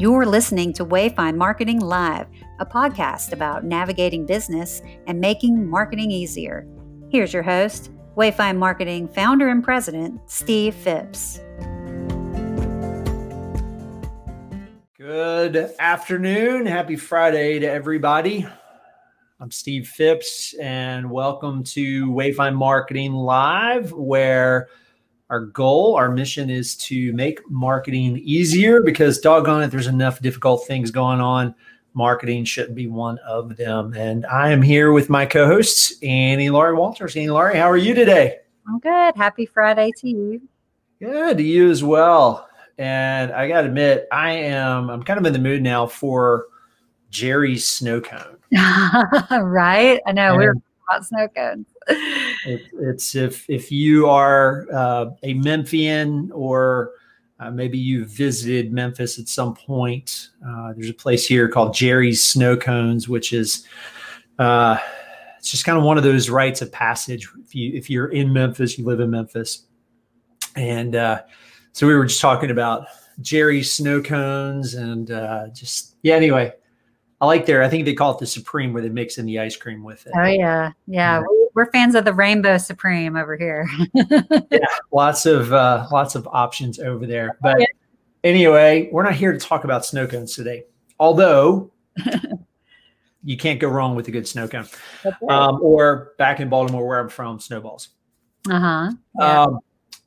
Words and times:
You're 0.00 0.26
listening 0.26 0.72
to 0.74 0.86
Wayfind 0.86 1.34
Marketing 1.34 1.80
Live, 1.80 2.28
a 2.60 2.64
podcast 2.64 3.32
about 3.32 3.64
navigating 3.64 4.26
business 4.26 4.80
and 5.08 5.18
making 5.18 5.68
marketing 5.68 6.12
easier. 6.12 6.64
Here's 7.10 7.32
your 7.32 7.42
host, 7.42 7.90
Wayfind 8.16 8.58
Marketing 8.58 9.08
founder 9.08 9.48
and 9.48 9.64
president, 9.64 10.20
Steve 10.30 10.76
Phipps. 10.76 11.40
Good 14.96 15.74
afternoon. 15.80 16.66
Happy 16.66 16.94
Friday 16.94 17.58
to 17.58 17.66
everybody. 17.68 18.46
I'm 19.40 19.50
Steve 19.50 19.88
Phipps, 19.88 20.54
and 20.60 21.10
welcome 21.10 21.64
to 21.64 22.08
Wayfind 22.12 22.54
Marketing 22.54 23.14
Live, 23.14 23.92
where 23.92 24.68
our 25.30 25.40
goal, 25.40 25.94
our 25.96 26.10
mission 26.10 26.48
is 26.48 26.74
to 26.76 27.12
make 27.12 27.40
marketing 27.50 28.18
easier 28.18 28.80
because, 28.82 29.18
doggone 29.18 29.62
it, 29.62 29.70
there's 29.70 29.86
enough 29.86 30.20
difficult 30.22 30.66
things 30.66 30.90
going 30.90 31.20
on. 31.20 31.54
Marketing 31.92 32.44
shouldn't 32.44 32.74
be 32.74 32.86
one 32.86 33.18
of 33.26 33.56
them. 33.56 33.92
And 33.94 34.24
I 34.26 34.50
am 34.50 34.62
here 34.62 34.92
with 34.92 35.10
my 35.10 35.26
co 35.26 35.46
hosts, 35.46 35.94
Annie 36.02 36.48
Laurie 36.48 36.74
Walters. 36.74 37.16
Annie 37.16 37.28
Laurie, 37.28 37.56
how 37.56 37.70
are 37.70 37.76
you 37.76 37.94
today? 37.94 38.38
I'm 38.66 38.78
good. 38.78 39.16
Happy 39.16 39.44
Friday 39.44 39.92
to 39.98 40.08
you. 40.08 40.42
Good 41.00 41.38
to 41.38 41.42
you 41.42 41.70
as 41.70 41.84
well. 41.84 42.48
And 42.78 43.32
I 43.32 43.48
got 43.48 43.62
to 43.62 43.68
admit, 43.68 44.06
I 44.12 44.32
am, 44.32 44.88
I'm 44.88 45.02
kind 45.02 45.18
of 45.18 45.26
in 45.26 45.32
the 45.32 45.38
mood 45.38 45.62
now 45.62 45.86
for 45.86 46.46
Jerry's 47.10 47.66
snow 47.66 48.00
cone. 48.00 48.36
right? 48.52 50.00
I 50.06 50.12
know. 50.12 50.30
And 50.30 50.38
we're 50.38 50.54
about 50.88 51.04
snow 51.04 51.28
cones 51.28 51.66
it, 51.88 52.62
it's 52.80 53.14
if 53.14 53.48
if 53.48 53.72
you 53.72 54.08
are 54.08 54.66
uh, 54.72 55.06
a 55.22 55.34
Memphian 55.34 56.30
or 56.32 56.92
uh, 57.40 57.50
maybe 57.50 57.78
you 57.78 58.04
visited 58.04 58.72
Memphis 58.72 59.18
at 59.18 59.28
some 59.28 59.54
point. 59.54 60.30
Uh, 60.46 60.72
there's 60.74 60.90
a 60.90 60.94
place 60.94 61.26
here 61.26 61.48
called 61.48 61.72
Jerry's 61.72 62.22
Snow 62.22 62.56
Cones, 62.56 63.08
which 63.08 63.32
is 63.32 63.66
uh, 64.38 64.78
it's 65.38 65.50
just 65.50 65.64
kind 65.64 65.78
of 65.78 65.84
one 65.84 65.96
of 65.96 66.04
those 66.04 66.28
rites 66.28 66.62
of 66.62 66.72
passage. 66.72 67.28
If 67.44 67.54
you 67.54 67.72
if 67.74 67.88
you're 67.88 68.08
in 68.08 68.32
Memphis, 68.32 68.76
you 68.76 68.84
live 68.84 69.00
in 69.00 69.10
Memphis, 69.10 69.66
and 70.56 70.96
uh, 70.96 71.22
so 71.72 71.86
we 71.86 71.94
were 71.94 72.06
just 72.06 72.20
talking 72.20 72.50
about 72.50 72.86
Jerry's 73.20 73.72
Snow 73.72 74.02
Cones 74.02 74.74
and 74.74 75.10
uh, 75.10 75.48
just 75.48 75.96
yeah. 76.02 76.16
Anyway, 76.16 76.52
I 77.20 77.26
like 77.26 77.46
their. 77.46 77.62
I 77.62 77.68
think 77.68 77.84
they 77.84 77.94
call 77.94 78.12
it 78.12 78.18
the 78.18 78.26
Supreme, 78.26 78.72
where 78.72 78.82
they 78.82 78.88
mix 78.88 79.16
in 79.16 79.26
the 79.26 79.38
ice 79.38 79.56
cream 79.56 79.84
with 79.84 80.06
it. 80.06 80.12
Oh 80.16 80.24
yeah, 80.24 80.72
yeah. 80.86 81.20
yeah. 81.20 81.22
We're 81.54 81.70
fans 81.70 81.94
of 81.94 82.04
the 82.04 82.12
Rainbow 82.12 82.58
Supreme 82.58 83.16
over 83.16 83.36
here. 83.36 83.68
yeah, 83.94 84.60
lots 84.92 85.26
of 85.26 85.52
uh, 85.52 85.86
lots 85.90 86.14
of 86.14 86.28
options 86.30 86.78
over 86.78 87.06
there. 87.06 87.36
But 87.40 87.60
yeah. 87.60 87.66
anyway, 88.24 88.88
we're 88.92 89.02
not 89.02 89.14
here 89.14 89.32
to 89.32 89.38
talk 89.38 89.64
about 89.64 89.84
snow 89.84 90.06
cones 90.06 90.34
today. 90.34 90.64
Although 91.00 91.70
you 93.24 93.36
can't 93.36 93.60
go 93.60 93.68
wrong 93.68 93.94
with 93.94 94.08
a 94.08 94.10
good 94.10 94.26
snow 94.26 94.48
cone. 94.48 94.66
Um, 95.28 95.58
or 95.62 96.12
back 96.18 96.40
in 96.40 96.48
Baltimore, 96.48 96.86
where 96.86 97.00
I'm 97.00 97.08
from, 97.08 97.40
snowballs. 97.40 97.88
Uh 98.48 98.60
huh. 98.60 98.92
Yeah. 99.18 99.42
Um, 99.42 99.60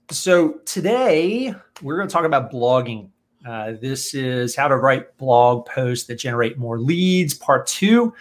so 0.09 0.59
today 0.65 1.53
we're 1.81 1.97
going 1.97 2.07
to 2.07 2.13
talk 2.13 2.25
about 2.25 2.51
blogging 2.51 3.11
uh, 3.45 3.73
this 3.81 4.13
is 4.13 4.55
how 4.55 4.67
to 4.67 4.77
write 4.77 5.17
blog 5.17 5.65
posts 5.65 6.07
that 6.07 6.15
generate 6.15 6.57
more 6.57 6.79
leads, 6.79 7.33
part 7.33 7.65
two. 7.67 8.13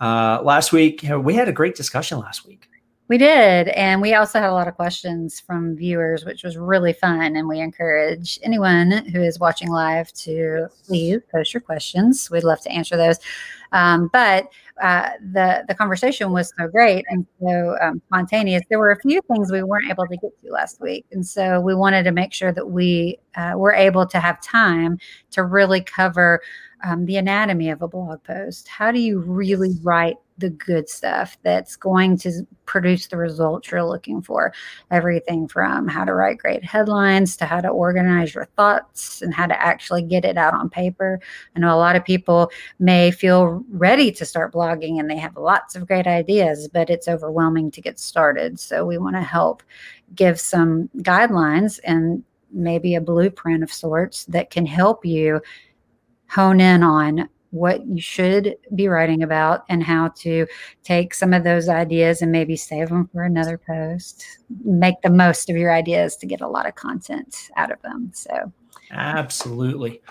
Uh, 0.00 0.40
last 0.42 0.72
week, 0.72 1.04
we 1.22 1.34
had 1.34 1.48
a 1.48 1.52
great 1.52 1.74
discussion 1.74 2.18
last 2.18 2.46
week. 2.46 2.67
We 3.08 3.16
did. 3.16 3.68
And 3.68 4.02
we 4.02 4.12
also 4.12 4.38
had 4.38 4.50
a 4.50 4.52
lot 4.52 4.68
of 4.68 4.76
questions 4.76 5.40
from 5.40 5.74
viewers, 5.74 6.26
which 6.26 6.44
was 6.44 6.58
really 6.58 6.92
fun. 6.92 7.36
And 7.36 7.48
we 7.48 7.58
encourage 7.58 8.38
anyone 8.42 8.90
who 8.90 9.22
is 9.22 9.38
watching 9.38 9.70
live 9.70 10.12
to 10.12 10.68
please 10.84 11.20
post 11.32 11.54
your 11.54 11.62
questions. 11.62 12.30
We'd 12.30 12.44
love 12.44 12.60
to 12.62 12.70
answer 12.70 12.98
those. 12.98 13.18
Um, 13.72 14.10
but 14.12 14.48
uh, 14.80 15.10
the 15.32 15.64
the 15.68 15.74
conversation 15.74 16.32
was 16.32 16.52
so 16.58 16.68
great 16.68 17.04
and 17.08 17.26
so 17.40 17.76
um, 17.82 18.00
spontaneous. 18.06 18.62
There 18.70 18.78
were 18.78 18.92
a 18.92 19.00
few 19.00 19.20
things 19.30 19.50
we 19.50 19.62
weren't 19.62 19.90
able 19.90 20.06
to 20.06 20.16
get 20.16 20.30
to 20.42 20.52
last 20.52 20.80
week, 20.80 21.04
and 21.12 21.26
so 21.26 21.60
we 21.60 21.74
wanted 21.74 22.04
to 22.04 22.12
make 22.12 22.32
sure 22.32 22.52
that 22.52 22.70
we 22.70 23.18
uh, 23.34 23.54
were 23.56 23.72
able 23.72 24.06
to 24.06 24.20
have 24.20 24.40
time 24.40 24.98
to 25.32 25.44
really 25.44 25.82
cover 25.82 26.40
um, 26.84 27.06
the 27.06 27.16
anatomy 27.16 27.70
of 27.70 27.82
a 27.82 27.88
blog 27.88 28.22
post. 28.22 28.68
How 28.68 28.92
do 28.92 29.00
you 29.00 29.18
really 29.18 29.74
write 29.82 30.16
the 30.38 30.50
good 30.50 30.88
stuff 30.88 31.36
that's 31.42 31.76
going 31.76 32.16
to 32.18 32.46
produce 32.64 33.08
the 33.08 33.16
results 33.16 33.70
you're 33.70 33.84
looking 33.84 34.22
for. 34.22 34.52
Everything 34.90 35.48
from 35.48 35.88
how 35.88 36.04
to 36.04 36.14
write 36.14 36.38
great 36.38 36.64
headlines 36.64 37.36
to 37.36 37.44
how 37.44 37.60
to 37.60 37.68
organize 37.68 38.34
your 38.34 38.46
thoughts 38.56 39.22
and 39.22 39.34
how 39.34 39.46
to 39.46 39.60
actually 39.60 40.02
get 40.02 40.24
it 40.24 40.36
out 40.36 40.54
on 40.54 40.70
paper. 40.70 41.20
I 41.56 41.60
know 41.60 41.74
a 41.74 41.76
lot 41.76 41.96
of 41.96 42.04
people 42.04 42.50
may 42.78 43.10
feel 43.10 43.64
ready 43.70 44.12
to 44.12 44.24
start 44.24 44.52
blogging 44.52 45.00
and 45.00 45.10
they 45.10 45.18
have 45.18 45.36
lots 45.36 45.74
of 45.74 45.86
great 45.86 46.06
ideas, 46.06 46.68
but 46.68 46.90
it's 46.90 47.08
overwhelming 47.08 47.70
to 47.72 47.80
get 47.80 47.98
started. 47.98 48.60
So 48.60 48.84
we 48.84 48.98
want 48.98 49.16
to 49.16 49.22
help 49.22 49.62
give 50.14 50.38
some 50.38 50.88
guidelines 50.98 51.80
and 51.84 52.22
maybe 52.50 52.94
a 52.94 53.00
blueprint 53.00 53.62
of 53.62 53.72
sorts 53.72 54.24
that 54.26 54.50
can 54.50 54.64
help 54.64 55.04
you 55.04 55.40
hone 56.28 56.60
in 56.60 56.82
on 56.82 57.28
what 57.50 57.86
you 57.86 58.00
should 58.00 58.56
be 58.74 58.88
writing 58.88 59.22
about 59.22 59.64
and 59.68 59.82
how 59.82 60.08
to 60.08 60.46
take 60.84 61.14
some 61.14 61.32
of 61.32 61.44
those 61.44 61.68
ideas 61.68 62.20
and 62.20 62.30
maybe 62.30 62.56
save 62.56 62.88
them 62.88 63.08
for 63.12 63.22
another 63.22 63.58
post. 63.58 64.24
Make 64.64 65.00
the 65.02 65.10
most 65.10 65.48
of 65.48 65.56
your 65.56 65.72
ideas 65.72 66.16
to 66.16 66.26
get 66.26 66.40
a 66.40 66.48
lot 66.48 66.66
of 66.66 66.74
content 66.74 67.50
out 67.56 67.70
of 67.70 67.80
them. 67.82 68.10
So, 68.14 68.52
absolutely. 68.90 70.02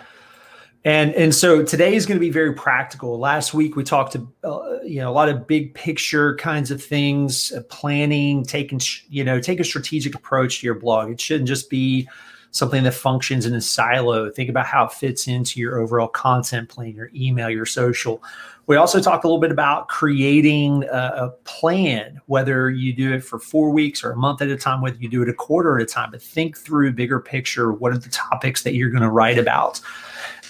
And 0.87 1.13
and 1.15 1.35
so 1.35 1.63
today 1.63 1.95
is 1.95 2.05
going 2.05 2.15
to 2.15 2.25
be 2.25 2.29
very 2.29 2.53
practical. 2.53 3.19
Last 3.19 3.53
week 3.53 3.75
we 3.75 3.83
talked 3.83 4.13
to 4.13 4.27
uh, 4.43 4.81
you 4.83 5.01
know 5.01 5.09
a 5.09 5.11
lot 5.11 5.27
of 5.27 5.45
big 5.45 5.73
picture 5.73 6.35
kinds 6.35 6.71
of 6.71 6.81
things, 6.81 7.51
uh, 7.51 7.61
planning, 7.69 8.45
taking 8.45 8.79
you 9.09 9.23
know 9.23 9.41
take 9.41 9.59
a 9.59 9.65
strategic 9.65 10.15
approach 10.15 10.61
to 10.61 10.65
your 10.65 10.75
blog. 10.75 11.11
It 11.11 11.19
shouldn't 11.19 11.49
just 11.49 11.69
be 11.69 12.07
something 12.51 12.83
that 12.83 12.93
functions 12.93 13.45
in 13.45 13.53
a 13.53 13.61
silo. 13.61 14.29
Think 14.31 14.49
about 14.49 14.65
how 14.65 14.85
it 14.85 14.91
fits 14.91 15.27
into 15.27 15.59
your 15.59 15.79
overall 15.79 16.07
content 16.07 16.69
plan, 16.69 16.93
your 16.93 17.09
email, 17.13 17.49
your 17.49 17.65
social. 17.65 18.23
We 18.67 18.75
also 18.75 18.99
talked 18.99 19.23
a 19.23 19.27
little 19.27 19.39
bit 19.39 19.51
about 19.51 19.87
creating 19.87 20.83
a, 20.85 20.97
a, 20.97 21.29
plan, 21.45 22.19
whether 22.25 22.69
you 22.69 22.91
do 22.91 23.13
it 23.13 23.23
for 23.23 23.39
four 23.39 23.69
weeks 23.69 24.03
or 24.03 24.11
a 24.11 24.17
month 24.17 24.41
at 24.41 24.49
a 24.49 24.57
time, 24.57 24.81
whether 24.81 24.97
you 24.97 25.07
do 25.07 25.21
it 25.21 25.29
a 25.29 25.33
quarter 25.33 25.77
at 25.77 25.83
a 25.83 25.85
time, 25.85 26.11
but 26.11 26.21
think 26.21 26.57
through 26.57 26.91
bigger 26.91 27.19
picture. 27.19 27.71
What 27.71 27.93
are 27.93 27.97
the 27.97 28.09
topics 28.09 28.63
that 28.63 28.73
you're 28.73 28.89
going 28.89 29.03
to 29.03 29.09
write 29.09 29.37
about? 29.37 29.79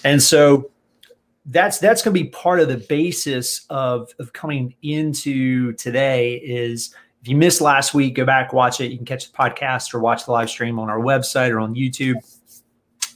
And 0.04 0.22
so 0.22 0.72
that's 1.46 1.80
that's 1.80 2.02
going 2.02 2.16
to 2.16 2.24
be 2.24 2.30
part 2.30 2.60
of 2.60 2.68
the 2.68 2.78
basis 2.78 3.66
of, 3.70 4.12
of 4.20 4.34
coming 4.34 4.76
into 4.82 5.74
today 5.74 6.36
is 6.38 6.94
if 7.28 7.32
you 7.32 7.36
missed 7.36 7.60
last 7.60 7.94
week, 7.94 8.16
go 8.16 8.24
back, 8.24 8.54
watch 8.54 8.80
it. 8.80 8.90
You 8.90 8.96
can 8.96 9.06
catch 9.06 9.30
the 9.30 9.38
podcast 9.38 9.94
or 9.94 10.00
watch 10.00 10.24
the 10.24 10.32
live 10.32 10.50
stream 10.50 10.80
on 10.80 10.90
our 10.90 11.00
website 11.00 11.50
or 11.50 11.60
on 11.60 11.76
YouTube. 11.76 12.16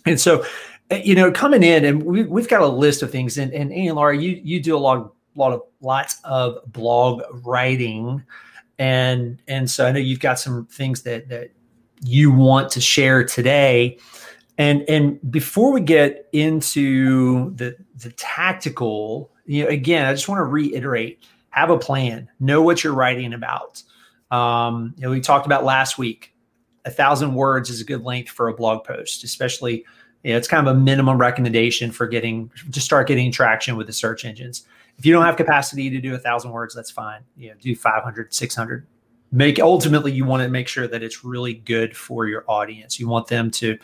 And 0.05 0.19
so, 0.19 0.43
eh, 0.89 1.01
you 1.01 1.15
know, 1.15 1.31
coming 1.31 1.63
in 1.63 1.85
and 1.85 2.03
we, 2.03 2.23
we've 2.23 2.49
got 2.49 2.61
a 2.61 2.67
list 2.67 3.03
of 3.03 3.09
things. 3.09 3.37
And, 3.37 3.53
and 3.53 3.71
Laura, 3.95 4.17
you, 4.17 4.41
you 4.43 4.59
do 4.59 4.75
a 4.75 4.77
lot, 4.77 5.13
lot 5.35 5.53
of 5.53 5.61
lots 5.79 6.19
of 6.25 6.57
blog 6.73 7.21
writing. 7.45 8.21
And, 8.79 9.41
and 9.47 9.71
so 9.71 9.87
I 9.87 9.93
know 9.93 9.99
you've 9.99 10.19
got 10.19 10.39
some 10.39 10.65
things 10.65 11.03
that, 11.03 11.29
that 11.29 11.51
you 12.03 12.33
want 12.33 12.69
to 12.71 12.81
share 12.81 13.23
today. 13.23 13.97
And, 14.57 14.83
and 14.89 15.31
before 15.31 15.71
we 15.71 15.79
get 15.79 16.27
into 16.33 17.55
the, 17.55 17.77
the 17.95 18.11
tactical, 18.17 19.31
you 19.45 19.63
know, 19.63 19.69
again, 19.69 20.05
I 20.05 20.11
just 20.11 20.27
want 20.27 20.39
to 20.39 20.43
reiterate, 20.43 21.23
have 21.51 21.69
a 21.69 21.79
plan, 21.79 22.29
know 22.41 22.61
what 22.61 22.83
you're 22.83 22.93
writing 22.93 23.31
about. 23.31 23.83
Um, 24.31 24.93
you 24.97 25.03
know, 25.03 25.11
we 25.11 25.21
talked 25.21 25.45
about 25.45 25.63
last 25.63 25.97
week. 25.97 26.33
A 26.85 26.89
thousand 26.89 27.35
words 27.35 27.69
is 27.69 27.81
a 27.81 27.83
good 27.83 28.03
length 28.03 28.31
for 28.31 28.47
a 28.47 28.53
blog 28.53 28.83
post, 28.83 29.23
especially. 29.23 29.85
You 30.23 30.31
know, 30.31 30.37
it's 30.37 30.47
kind 30.47 30.67
of 30.67 30.75
a 30.75 30.79
minimum 30.79 31.17
recommendation 31.17 31.91
for 31.91 32.07
getting 32.07 32.51
to 32.71 32.81
start 32.81 33.07
getting 33.07 33.31
traction 33.31 33.75
with 33.75 33.87
the 33.87 33.93
search 33.93 34.25
engines. 34.25 34.65
If 34.97 35.05
you 35.05 35.13
don't 35.13 35.25
have 35.25 35.35
capacity 35.35 35.89
to 35.89 35.99
do 35.99 36.15
a 36.15 36.17
thousand 36.17 36.51
words, 36.51 36.75
that's 36.75 36.91
fine. 36.91 37.21
You 37.35 37.49
know, 37.49 37.55
do 37.59 37.75
500, 37.75 38.33
600. 38.33 38.87
Make 39.31 39.59
ultimately, 39.59 40.11
you 40.11 40.25
want 40.25 40.43
to 40.43 40.49
make 40.49 40.67
sure 40.67 40.87
that 40.87 41.01
it's 41.01 41.23
really 41.23 41.55
good 41.55 41.95
for 41.95 42.27
your 42.27 42.43
audience. 42.47 42.99
You 42.99 43.07
want 43.07 43.27
them 43.27 43.49
to 43.51 43.77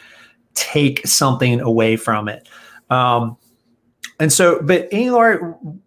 take 0.53 1.05
something 1.07 1.61
away 1.61 1.95
from 1.95 2.27
it. 2.27 2.50
Um, 2.89 3.38
and 4.19 4.31
so, 4.33 4.61
but 4.61 4.91
Annie 4.91 5.09
Laurie, 5.09 5.38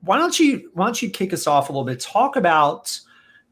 why 0.02 0.18
don't 0.18 0.38
you 0.38 0.70
why 0.74 0.86
don't 0.86 1.00
you 1.02 1.10
kick 1.10 1.32
us 1.32 1.46
off 1.46 1.68
a 1.68 1.72
little 1.72 1.84
bit? 1.84 2.00
Talk 2.00 2.36
about 2.36 2.98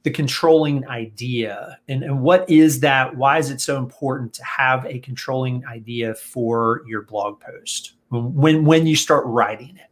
the 0.08 0.14
controlling 0.14 0.88
idea. 0.88 1.78
And, 1.86 2.02
and 2.02 2.22
what 2.22 2.48
is 2.48 2.80
that? 2.80 3.14
Why 3.14 3.36
is 3.36 3.50
it 3.50 3.60
so 3.60 3.76
important 3.76 4.32
to 4.34 4.44
have 4.44 4.86
a 4.86 5.00
controlling 5.00 5.66
idea 5.66 6.14
for 6.14 6.82
your 6.86 7.02
blog 7.02 7.40
post 7.40 7.92
when 8.10 8.64
when 8.64 8.86
you 8.86 8.96
start 8.96 9.26
writing 9.26 9.76
it? 9.76 9.90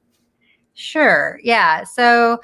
Sure. 0.73 1.39
Yeah. 1.43 1.85
So 1.85 2.41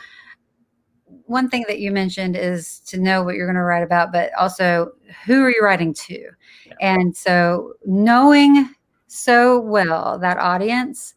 one 1.25 1.49
thing 1.49 1.65
that 1.67 1.79
you 1.79 1.93
mentioned 1.93 2.37
is 2.37 2.81
to 2.81 2.99
know 2.99 3.23
what 3.23 3.37
you're 3.37 3.47
going 3.47 3.57
to 3.57 3.63
write 3.63 3.83
about 3.83 4.13
but 4.13 4.35
also 4.35 4.93
who 5.25 5.43
are 5.43 5.51
you 5.51 5.63
writing 5.63 5.95
to? 5.95 6.29
Yeah. 6.67 6.75
and 6.81 7.17
so 7.17 7.73
knowing 7.87 8.69
so 9.07 9.61
well 9.61 10.19
that 10.19 10.37
audience 10.37 11.15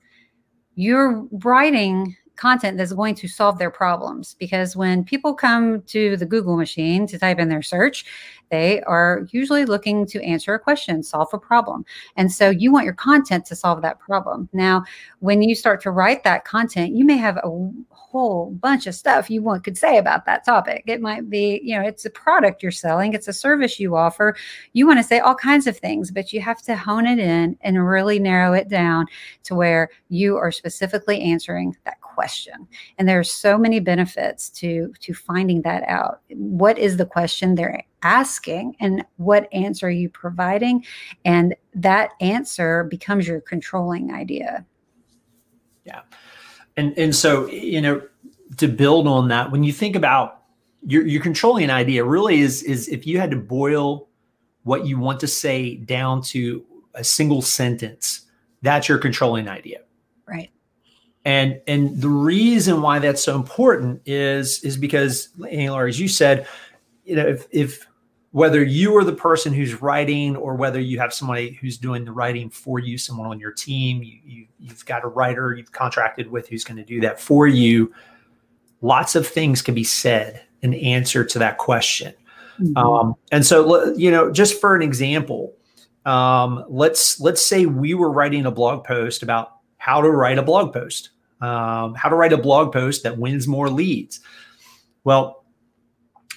you're 0.75 1.27
writing 1.43 2.15
content 2.35 2.77
that's 2.77 2.93
going 2.93 3.15
to 3.15 3.27
solve 3.27 3.57
their 3.57 3.71
problems 3.71 4.35
because 4.39 4.75
when 4.75 5.03
people 5.03 5.33
come 5.33 5.81
to 5.83 6.17
the 6.17 6.25
Google 6.25 6.57
machine 6.57 7.07
to 7.07 7.19
type 7.19 7.39
in 7.39 7.49
their 7.49 7.61
search, 7.61 8.05
they 8.51 8.81
are 8.83 9.27
usually 9.31 9.65
looking 9.65 10.05
to 10.07 10.23
answer 10.23 10.53
a 10.53 10.59
question, 10.59 11.01
solve 11.03 11.29
a 11.33 11.39
problem. 11.39 11.85
And 12.15 12.31
so 12.31 12.49
you 12.49 12.71
want 12.71 12.85
your 12.85 12.93
content 12.93 13.45
to 13.47 13.55
solve 13.55 13.81
that 13.81 13.99
problem. 13.99 14.49
Now, 14.53 14.83
when 15.19 15.41
you 15.41 15.55
start 15.55 15.81
to 15.81 15.91
write 15.91 16.23
that 16.23 16.45
content, 16.45 16.95
you 16.95 17.05
may 17.05 17.17
have 17.17 17.37
a 17.37 17.71
whole 17.89 18.51
bunch 18.51 18.87
of 18.87 18.95
stuff 18.95 19.29
you 19.29 19.41
want 19.41 19.63
could 19.63 19.77
say 19.77 19.97
about 19.97 20.25
that 20.25 20.45
topic. 20.45 20.83
It 20.87 21.01
might 21.01 21.29
be, 21.29 21.59
you 21.63 21.75
know, 21.75 21.85
it's 21.85 22.05
a 22.05 22.09
product 22.09 22.63
you're 22.63 22.71
selling, 22.71 23.13
it's 23.13 23.27
a 23.27 23.33
service 23.33 23.79
you 23.79 23.95
offer. 23.95 24.35
You 24.73 24.87
want 24.87 24.99
to 24.99 25.03
say 25.03 25.19
all 25.19 25.35
kinds 25.35 25.67
of 25.67 25.77
things, 25.77 26.11
but 26.11 26.31
you 26.31 26.39
have 26.41 26.61
to 26.63 26.77
hone 26.77 27.07
it 27.07 27.19
in 27.19 27.57
and 27.61 27.85
really 27.85 28.19
narrow 28.19 28.53
it 28.53 28.69
down 28.69 29.07
to 29.43 29.55
where 29.55 29.89
you 30.09 30.37
are 30.37 30.51
specifically 30.51 31.19
answering 31.21 31.75
that 31.83 31.99
question. 32.15 32.67
And 32.97 33.07
there 33.07 33.19
are 33.19 33.23
so 33.23 33.57
many 33.57 33.79
benefits 33.79 34.49
to 34.61 34.93
to 35.01 35.13
finding 35.13 35.61
that 35.61 35.83
out. 35.87 36.21
What 36.29 36.79
is 36.79 36.97
the 36.97 37.05
question 37.05 37.55
they're 37.55 37.83
asking 38.01 38.75
and 38.79 39.03
what 39.17 39.47
answer 39.53 39.87
are 39.87 39.91
you 39.91 40.09
providing? 40.09 40.85
And 41.25 41.55
that 41.73 42.11
answer 42.21 42.85
becomes 42.85 43.27
your 43.27 43.41
controlling 43.41 44.13
idea. 44.13 44.65
Yeah. 45.83 46.01
And 46.77 46.97
and 46.97 47.15
so, 47.15 47.47
you 47.47 47.81
know, 47.81 48.01
to 48.57 48.67
build 48.67 49.07
on 49.07 49.27
that, 49.27 49.51
when 49.51 49.63
you 49.63 49.73
think 49.73 49.95
about 49.95 50.43
your 50.85 51.05
your 51.05 51.21
controlling 51.21 51.69
idea 51.69 52.03
really 52.03 52.39
is 52.39 52.63
is 52.63 52.87
if 52.87 53.05
you 53.05 53.19
had 53.19 53.31
to 53.31 53.37
boil 53.37 54.07
what 54.63 54.85
you 54.87 54.97
want 54.99 55.19
to 55.19 55.27
say 55.27 55.75
down 55.75 56.21
to 56.21 56.65
a 56.95 57.03
single 57.03 57.41
sentence, 57.41 58.25
that's 58.61 58.89
your 58.89 58.97
controlling 58.97 59.47
idea. 59.47 59.79
Right. 60.27 60.49
And 61.25 61.59
and 61.67 61.99
the 61.99 62.09
reason 62.09 62.83
why 62.83 62.99
that's 62.99 63.23
so 63.23 63.35
important 63.35 64.01
is 64.05 64.63
is 64.63 64.77
because 64.77 65.29
Laura, 65.37 65.89
as 65.89 65.99
you 65.99 66.07
said, 66.07 66.47
you 67.03 67.15
know, 67.15 67.25
if 67.25 67.47
if 67.49 67.87
whether 68.31 68.63
you 68.63 68.95
are 68.95 69.03
the 69.03 69.13
person 69.13 69.51
who's 69.51 69.81
writing 69.81 70.35
or 70.35 70.55
whether 70.55 70.79
you 70.79 70.99
have 70.99 71.13
somebody 71.13 71.53
who's 71.53 71.77
doing 71.77 72.05
the 72.05 72.11
writing 72.11 72.49
for 72.49 72.79
you, 72.79 72.97
someone 72.97 73.27
on 73.27 73.39
your 73.39 73.51
team, 73.51 74.03
you, 74.03 74.19
you 74.23 74.45
you've 74.59 74.85
got 74.85 75.03
a 75.03 75.07
writer 75.07 75.55
you've 75.55 75.71
contracted 75.71 76.29
with 76.29 76.47
who's 76.47 76.63
going 76.63 76.77
to 76.77 76.83
do 76.83 77.01
that 77.01 77.19
for 77.19 77.47
you. 77.47 77.91
Lots 78.81 79.15
of 79.15 79.25
things 79.25 79.63
can 79.63 79.73
be 79.73 79.83
said 79.83 80.43
in 80.61 80.75
answer 80.75 81.25
to 81.25 81.39
that 81.39 81.57
question. 81.57 82.13
Mm-hmm. 82.61 82.77
Um, 82.77 83.15
and 83.31 83.43
so, 83.43 83.95
you 83.95 84.11
know, 84.11 84.31
just 84.31 84.61
for 84.61 84.75
an 84.75 84.83
example, 84.83 85.53
um, 86.05 86.63
let's 86.69 87.19
let's 87.19 87.43
say 87.43 87.65
we 87.65 87.95
were 87.95 88.11
writing 88.11 88.45
a 88.45 88.51
blog 88.51 88.83
post 88.83 89.23
about 89.23 89.53
how 89.77 90.01
to 90.01 90.09
write 90.09 90.37
a 90.37 90.43
blog 90.43 90.71
post 90.71 91.09
um, 91.41 91.95
how 91.95 92.09
to 92.09 92.15
write 92.15 92.33
a 92.33 92.37
blog 92.37 92.71
post 92.71 93.03
that 93.03 93.17
wins 93.17 93.47
more 93.47 93.69
leads. 93.69 94.19
Well, 95.03 95.43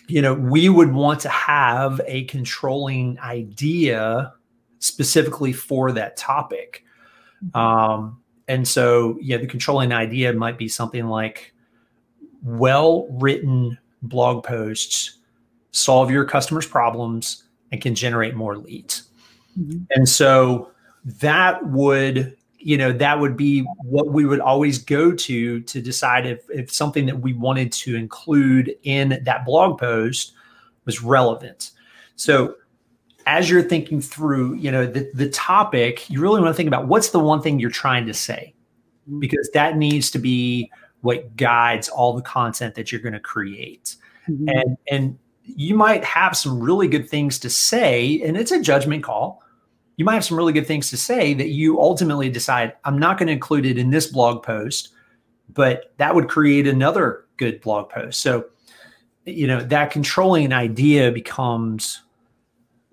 you 0.09 0.23
know, 0.23 0.35
we 0.35 0.69
would 0.69 0.93
want 0.93 1.21
to 1.21 1.29
have 1.29 2.01
a 2.07 2.25
controlling 2.25 3.19
idea 3.21 4.33
specifically 4.79 5.53
for 5.53 5.93
that 5.93 6.17
topic. 6.17 6.85
Um, 7.55 8.21
and 8.49 8.67
so, 8.67 9.19
yeah, 9.21 9.37
the 9.37 9.47
controlling 9.47 9.93
idea 9.93 10.33
might 10.33 10.59
be 10.59 10.69
something 10.69 11.07
like 11.07 11.53
well 12.43 13.07
written 13.11 13.79
blog 14.03 14.45
posts 14.45 15.19
solve 15.73 16.11
your 16.11 16.25
customers' 16.25 16.67
problems 16.67 17.45
and 17.71 17.81
can 17.81 17.95
generate 17.95 18.35
more 18.35 18.57
leads. 18.57 19.05
Mm-hmm. 19.59 19.85
And 19.91 20.09
so 20.09 20.71
that 21.05 21.67
would 21.67 22.37
you 22.59 22.77
know 22.77 22.93
that 22.93 23.19
would 23.19 23.37
be 23.37 23.61
what 23.83 24.09
we 24.09 24.27
would 24.27 24.41
always 24.41 24.79
go 24.79 25.13
to 25.13 25.61
to 25.61 25.81
decide 25.81 26.27
if, 26.27 26.41
if 26.51 26.73
something 26.73 27.07
that 27.07 27.21
we 27.21 27.33
wanted 27.33 27.73
to 27.73 27.97
include 27.97 28.75
in 28.83 29.21
that 29.25 29.45
blog 29.45 29.79
post 29.79 30.33
was 30.85 31.03
relevant 31.03 31.71
so 32.17 32.55
as 33.27 33.49
you're 33.49 33.63
thinking 33.63 34.01
through 34.01 34.55
you 34.55 34.71
know 34.71 34.87
the, 34.87 35.11
the 35.15 35.29
topic 35.31 36.09
you 36.11 36.21
really 36.21 36.41
want 36.41 36.53
to 36.53 36.57
think 36.57 36.67
about 36.67 36.89
what's 36.89 37.11
the 37.11 37.19
one 37.19 37.41
thing 37.41 37.59
you're 37.59 37.71
trying 37.71 38.07
to 38.07 38.15
say 38.15 38.55
mm-hmm. 39.09 39.21
because 39.21 39.49
that 39.55 39.77
needs 39.77 40.11
to 40.11 40.19
be 40.19 40.71
what 41.03 41.37
guides 41.37 41.89
all 41.89 42.13
the 42.13 42.23
content 42.23 42.75
that 42.75 42.91
you're 42.91 43.01
going 43.01 43.13
to 43.13 43.21
create 43.21 43.97
mm-hmm. 44.29 44.49
and 44.49 44.77
and 44.91 45.19
you 45.43 45.75
might 45.75 46.05
have 46.05 46.37
some 46.37 46.61
really 46.61 46.89
good 46.89 47.09
things 47.09 47.39
to 47.39 47.49
say 47.49 48.21
and 48.23 48.37
it's 48.37 48.51
a 48.51 48.61
judgment 48.61 49.05
call 49.05 49.43
you 49.99 50.05
might 50.05 50.15
have 50.15 50.25
some 50.25 50.37
really 50.37 50.53
good 50.53 50.67
things 50.67 50.89
to 50.91 50.97
say 50.97 51.35
that 51.35 51.49
you 51.49 51.81
ultimately 51.81 52.31
decide, 52.31 52.73
I'm 52.85 52.99
not 52.99 53.19
going 53.19 53.27
to 53.27 53.33
include 53.33 53.67
it 53.67 53.77
in 53.77 53.91
this 53.91 54.07
blog 54.07 54.45
post, 54.45 54.91
but 55.53 55.93
that 55.99 56.15
would 56.15 56.29
create 56.29 56.69
another 56.69 57.27
good 57.37 57.61
blog 57.61 57.91
post. 57.91 58.21
So, 58.21 58.47
you 59.27 59.49
know, 59.49 59.61
that 59.61 59.91
controlling 59.91 60.53
idea 60.53 61.11
becomes 61.11 62.03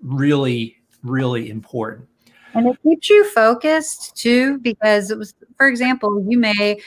really, 0.02 0.76
really 1.04 1.48
important. 1.48 2.08
And 2.54 2.66
it 2.66 2.76
keeps 2.82 3.08
you 3.08 3.24
focused 3.30 4.16
too, 4.16 4.58
because 4.58 5.12
it 5.12 5.18
was, 5.18 5.32
for 5.56 5.68
example, 5.68 6.24
you 6.28 6.38
may 6.38 6.80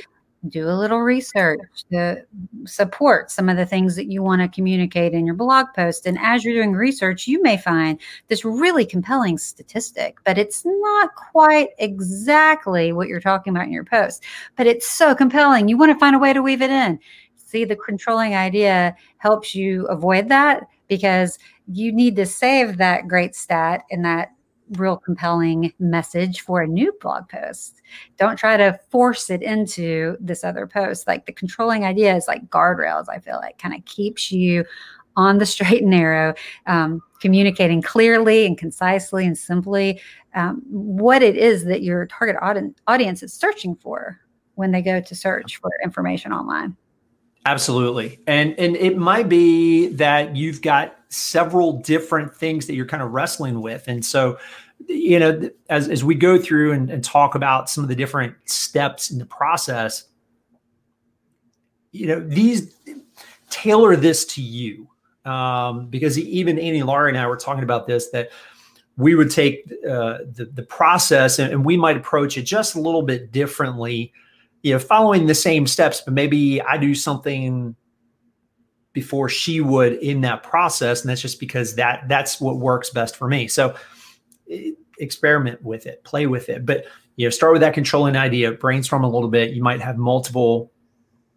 do 0.47 0.69
a 0.69 0.71
little 0.71 1.01
research 1.01 1.59
to 1.91 2.24
support 2.65 3.30
some 3.30 3.50
of 3.50 3.57
the 3.57 3.65
things 3.65 3.95
that 3.95 4.09
you 4.09 4.24
want 4.24 4.41
to 4.41 4.47
communicate 4.47 5.13
in 5.13 5.25
your 5.25 5.36
blog 5.36 5.68
post. 5.75 6.06
And 6.06 6.18
as 6.19 6.44
you're 6.44 6.56
doing 6.56 6.74
research, 6.74 7.27
you 7.27 7.41
may 7.41 7.57
find 7.57 8.00
this 8.27 8.45
really 8.45 8.86
compelling 8.86 9.38
statistic, 9.38 10.18
but 10.24 10.38
it's 10.38 10.63
not 10.65 11.13
quite 11.15 11.69
exactly 11.77 12.94
what 12.94 13.09
you're 13.09 13.19
talking 13.19 13.51
about 13.51 13.65
in 13.65 13.74
your 13.74 13.83
post. 13.83 14.24
But 14.56 14.68
it's 14.68 14.88
so 14.88 15.13
compelling. 15.13 15.68
You 15.68 15.77
want 15.77 15.91
to 15.91 16.00
find 16.00 16.15
a 16.15 16.19
way 16.19 16.31
to 16.31 16.42
weave 16.42 16.62
it 16.62 16.71
in. 16.71 17.00
See, 17.35 17.65
the 17.65 17.75
controlling 17.75 18.35
idea 18.35 18.95
helps 19.18 19.56
you 19.56 19.88
avoid 19.88 20.30
that 20.30 20.68
because 20.88 21.38
you 21.68 21.92
need 21.92 22.15
to 22.15 22.25
save 22.25 22.77
that 22.77 23.07
great 23.07 23.35
stat 23.35 23.83
and 23.92 24.06
that 24.06 24.31
real 24.71 24.98
compelling 24.98 25.74
message 25.80 26.42
for 26.42 26.62
a 26.62 26.68
new 26.68 26.94
blog 27.01 27.27
post. 27.30 27.81
Don't 28.18 28.38
try 28.38 28.57
to 28.57 28.80
force 28.89 29.30
it 29.30 29.42
into 29.42 30.18
this 30.19 30.44
other 30.44 30.68
post. 30.68 31.07
Like 31.07 31.25
the 31.25 31.31
controlling 31.31 31.86
idea 31.86 32.16
is 32.16 32.27
like 32.27 32.50
guardrails, 32.50 33.06
I 33.10 33.19
feel 33.19 33.38
like 33.38 33.57
kind 33.57 33.75
of 33.75 33.83
keeps 33.86 34.31
you 34.31 34.66
on 35.16 35.38
the 35.38 35.45
straight 35.45 35.81
and 35.81 35.92
narrow, 35.92 36.33
um, 36.66 37.01
communicating 37.19 37.81
clearly 37.81 38.45
and 38.45 38.57
concisely 38.57 39.25
and 39.25 39.38
simply 39.38 40.01
um, 40.36 40.62
what 40.69 41.21
it 41.21 41.36
is 41.36 41.66
that 41.66 41.81
your 41.81 42.06
target 42.07 42.35
audi- 42.42 42.73
audience 42.88 43.23
is 43.23 43.33
searching 43.33 43.76
for 43.76 44.19
when 44.56 44.71
they 44.71 44.81
go 44.81 45.02
to 45.02 45.16
search 45.16 45.57
for 45.57 45.71
information 45.83 46.31
online. 46.31 46.76
Absolutely. 47.46 48.19
And 48.28 48.58
and 48.60 48.76
it 48.76 48.98
might 48.98 49.30
be 49.30 49.88
that 49.88 50.36
you've 50.36 50.62
got 50.62 50.96
several 51.10 51.74
different 51.74 52.36
things 52.36 52.68
that 52.68 52.76
you're 52.76 52.86
kind 52.86 53.02
of 53.02 53.12
wrestling 53.12 53.62
with. 53.62 53.88
And 53.88 54.06
so, 54.06 54.38
you 54.88 55.19
know, 55.19 55.50
as, 55.69 55.90
as 55.90 56.04
we 56.04 56.16
go 56.16 56.38
through 56.38 56.74
and, 56.74 56.90
and 56.90 57.04
talk 57.04 57.36
about 57.36 57.69
some 57.69 57.84
of 57.84 57.88
the 57.88 57.96
different 57.96 58.36
steps 58.46 59.10
in 59.10 59.18
the 59.18 59.26
process, 59.26 60.06
you 61.92 62.08
know, 62.08 62.19
these 62.19 62.76
tailor 63.50 63.96
this 63.96 64.26
to 64.26 64.42
you. 64.42 64.88
Um, 65.26 65.88
because 65.88 66.18
even 66.18 66.58
Annie 66.58 66.84
Laurie 66.84 67.10
and 67.12 67.18
I 67.18 67.28
were 67.28 67.38
talking 67.38 67.64
about 67.64 67.88
this, 67.88 68.10
that 68.12 68.30
we 68.96 69.16
would 69.16 69.31
take 69.31 69.66
uh, 69.88 70.19
the, 70.31 70.50
the 70.54 70.64
process 70.64 71.40
and, 71.40 71.52
and 71.52 71.66
we 71.66 71.78
might 71.78 71.98
approach 71.98 72.38
it 72.38 72.44
just 72.44 72.76
a 72.76 72.80
little 72.80 73.02
bit 73.02 73.31
differently 73.31 74.14
you 74.61 74.73
know, 74.73 74.80
following 74.80 75.28
the 75.28 75.35
same 75.35 75.68
steps, 75.68 76.01
but 76.01 76.13
maybe 76.13 76.61
I 76.61 76.78
do 76.78 76.94
something 76.94 77.75
before 78.94 79.30
she 79.30 79.61
would 79.61 79.94
in 79.94 80.21
that 80.21 80.44
process, 80.44 81.01
and 81.01 81.09
that's 81.09 81.21
just 81.21 81.39
because 81.39 81.75
that 81.75 82.07
that's 82.07 82.42
what 82.42 82.57
works 82.57 82.89
best 82.89 83.16
for 83.16 83.28
me. 83.28 83.47
So 83.47 83.75
experiment 84.99 85.63
with 85.63 85.85
it, 85.85 86.04
play 86.04 86.28
with 86.28 86.49
it, 86.49 86.66
but 86.66 86.85
you 87.16 87.25
know, 87.25 87.30
start 87.30 87.54
with 87.54 87.61
that 87.61 87.73
controlling 87.73 88.16
idea, 88.16 88.51
brainstorm 88.51 89.04
a 89.04 89.09
little 89.09 89.30
bit. 89.30 89.51
You 89.51 89.61
might 89.61 89.81
have 89.81 89.97
multiple 89.97 90.71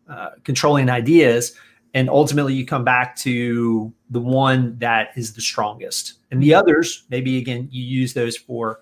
uh, 0.08 0.30
controlling 0.44 0.88
ideas, 0.88 1.54
and 1.94 2.08
ultimately 2.08 2.54
you 2.54 2.64
come 2.66 2.84
back 2.84 3.16
to 3.16 3.92
the 4.10 4.20
one 4.20 4.78
that 4.78 5.08
is 5.16 5.34
the 5.34 5.40
strongest, 5.40 6.14
and 6.30 6.42
the 6.42 6.54
others 6.54 7.04
maybe 7.10 7.38
again 7.38 7.68
you 7.70 7.84
use 7.84 8.14
those 8.14 8.36
for 8.36 8.80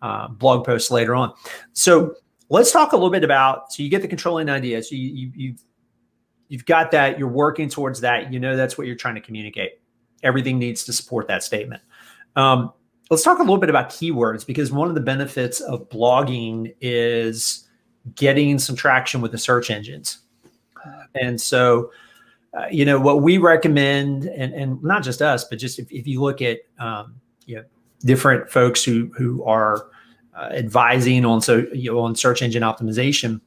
uh, 0.00 0.28
blog 0.28 0.64
posts 0.64 0.90
later 0.90 1.14
on. 1.14 1.32
So 1.72 2.14
let's 2.52 2.70
talk 2.70 2.92
a 2.92 2.96
little 2.96 3.10
bit 3.10 3.24
about 3.24 3.72
so 3.72 3.82
you 3.82 3.88
get 3.88 4.02
the 4.02 4.08
controlling 4.08 4.50
idea. 4.50 4.82
So 4.82 4.94
you, 4.94 5.08
you 5.08 5.32
you've 5.34 5.64
you've 6.48 6.66
got 6.66 6.90
that 6.90 7.18
you're 7.18 7.28
working 7.28 7.68
towards 7.68 8.00
that. 8.02 8.32
You 8.32 8.38
know 8.38 8.56
that's 8.56 8.76
what 8.76 8.86
you're 8.86 8.96
trying 8.96 9.14
to 9.14 9.22
communicate. 9.22 9.80
Everything 10.22 10.58
needs 10.58 10.84
to 10.84 10.92
support 10.92 11.26
that 11.28 11.42
statement. 11.42 11.82
Um, 12.36 12.72
let's 13.10 13.22
talk 13.22 13.38
a 13.38 13.42
little 13.42 13.58
bit 13.58 13.70
about 13.70 13.88
keywords 13.88 14.46
because 14.46 14.70
one 14.70 14.88
of 14.88 14.94
the 14.94 15.00
benefits 15.00 15.60
of 15.60 15.88
blogging 15.88 16.74
is 16.80 17.66
getting 18.14 18.58
some 18.58 18.76
traction 18.76 19.20
with 19.20 19.32
the 19.32 19.38
search 19.38 19.70
engines. 19.70 20.18
And 21.14 21.40
so 21.40 21.90
uh, 22.54 22.66
you 22.70 22.84
know 22.84 23.00
what 23.00 23.22
we 23.22 23.38
recommend 23.38 24.24
and, 24.24 24.52
and 24.52 24.82
not 24.82 25.02
just 25.02 25.22
us 25.22 25.44
but 25.44 25.58
just 25.58 25.78
if, 25.78 25.90
if 25.90 26.06
you 26.06 26.20
look 26.20 26.42
at 26.42 26.58
um, 26.78 27.14
you 27.46 27.56
know 27.56 27.64
different 28.00 28.50
folks 28.50 28.84
who 28.84 29.10
who 29.16 29.42
are 29.44 29.86
uh, 30.34 30.48
advising 30.52 31.24
on 31.24 31.40
so 31.40 31.66
you 31.72 31.92
know, 31.92 32.00
on 32.00 32.14
search 32.14 32.42
engine 32.42 32.62
optimization, 32.62 33.40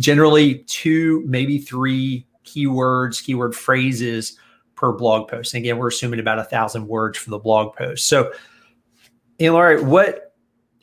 generally 0.00 0.58
two, 0.66 1.24
maybe 1.26 1.58
three 1.58 2.26
keywords, 2.44 3.22
keyword 3.22 3.54
phrases 3.54 4.38
per 4.74 4.92
blog 4.92 5.28
post. 5.28 5.54
And 5.54 5.62
again, 5.62 5.78
we're 5.78 5.88
assuming 5.88 6.20
about 6.20 6.38
a 6.38 6.44
thousand 6.44 6.86
words 6.86 7.18
for 7.18 7.30
the 7.30 7.38
blog 7.38 7.74
post. 7.74 8.08
So, 8.08 8.32
Annie 9.40 9.50
Laurie, 9.50 9.82
what, 9.82 10.34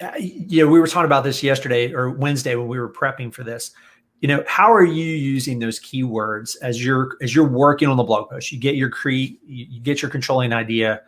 uh, 0.02 0.12
you 0.20 0.64
know, 0.64 0.72
we 0.72 0.80
were 0.80 0.88
talking 0.88 1.06
about 1.06 1.24
this 1.24 1.42
yesterday 1.42 1.94
or 1.94 2.12
Wednesday 2.12 2.56
when 2.56 2.68
we 2.68 2.80
were 2.80 2.92
prepping 2.92 3.34
for 3.34 3.44
this. 3.44 3.72
You 4.20 4.28
know, 4.28 4.44
how 4.48 4.74
are 4.74 4.86
you 4.86 5.06
using 5.06 5.60
those 5.60 5.80
keywords 5.80 6.56
as 6.62 6.84
you're 6.84 7.18
as 7.22 7.36
you're 7.36 7.48
working 7.48 7.90
on 7.90 7.98
the 7.98 8.04
blog 8.04 8.30
post? 8.30 8.52
You 8.52 8.60
get 8.60 8.76
your 8.76 8.90
create, 8.90 9.40
you 9.46 9.82
get 9.82 10.02
your 10.02 10.10
controlling 10.10 10.54
idea. 10.54 11.02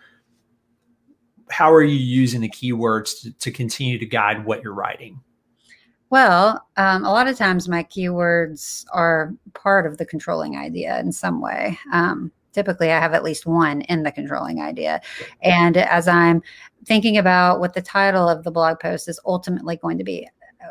How 1.49 1.71
are 1.73 1.83
you 1.83 1.95
using 1.95 2.41
the 2.41 2.49
keywords 2.49 3.21
to, 3.21 3.31
to 3.31 3.51
continue 3.51 3.99
to 3.99 4.05
guide 4.05 4.45
what 4.45 4.63
you're 4.63 4.73
writing? 4.73 5.19
Well, 6.09 6.65
um, 6.77 7.03
a 7.03 7.11
lot 7.11 7.27
of 7.27 7.37
times 7.37 7.67
my 7.67 7.83
keywords 7.83 8.85
are 8.91 9.33
part 9.53 9.85
of 9.85 9.97
the 9.97 10.05
controlling 10.05 10.55
idea 10.55 10.99
in 10.99 11.11
some 11.11 11.41
way. 11.41 11.77
Um, 11.91 12.31
typically, 12.53 12.91
I 12.91 12.99
have 12.99 13.13
at 13.13 13.23
least 13.23 13.45
one 13.45 13.81
in 13.81 14.03
the 14.03 14.11
controlling 14.11 14.61
idea. 14.61 15.01
And 15.41 15.77
as 15.77 16.07
I'm 16.07 16.41
thinking 16.85 17.17
about 17.17 17.59
what 17.59 17.73
the 17.73 17.81
title 17.81 18.29
of 18.29 18.43
the 18.43 18.51
blog 18.51 18.79
post 18.79 19.09
is 19.09 19.19
ultimately 19.25 19.77
going 19.77 19.97
to 19.97 20.03
be, 20.03 20.27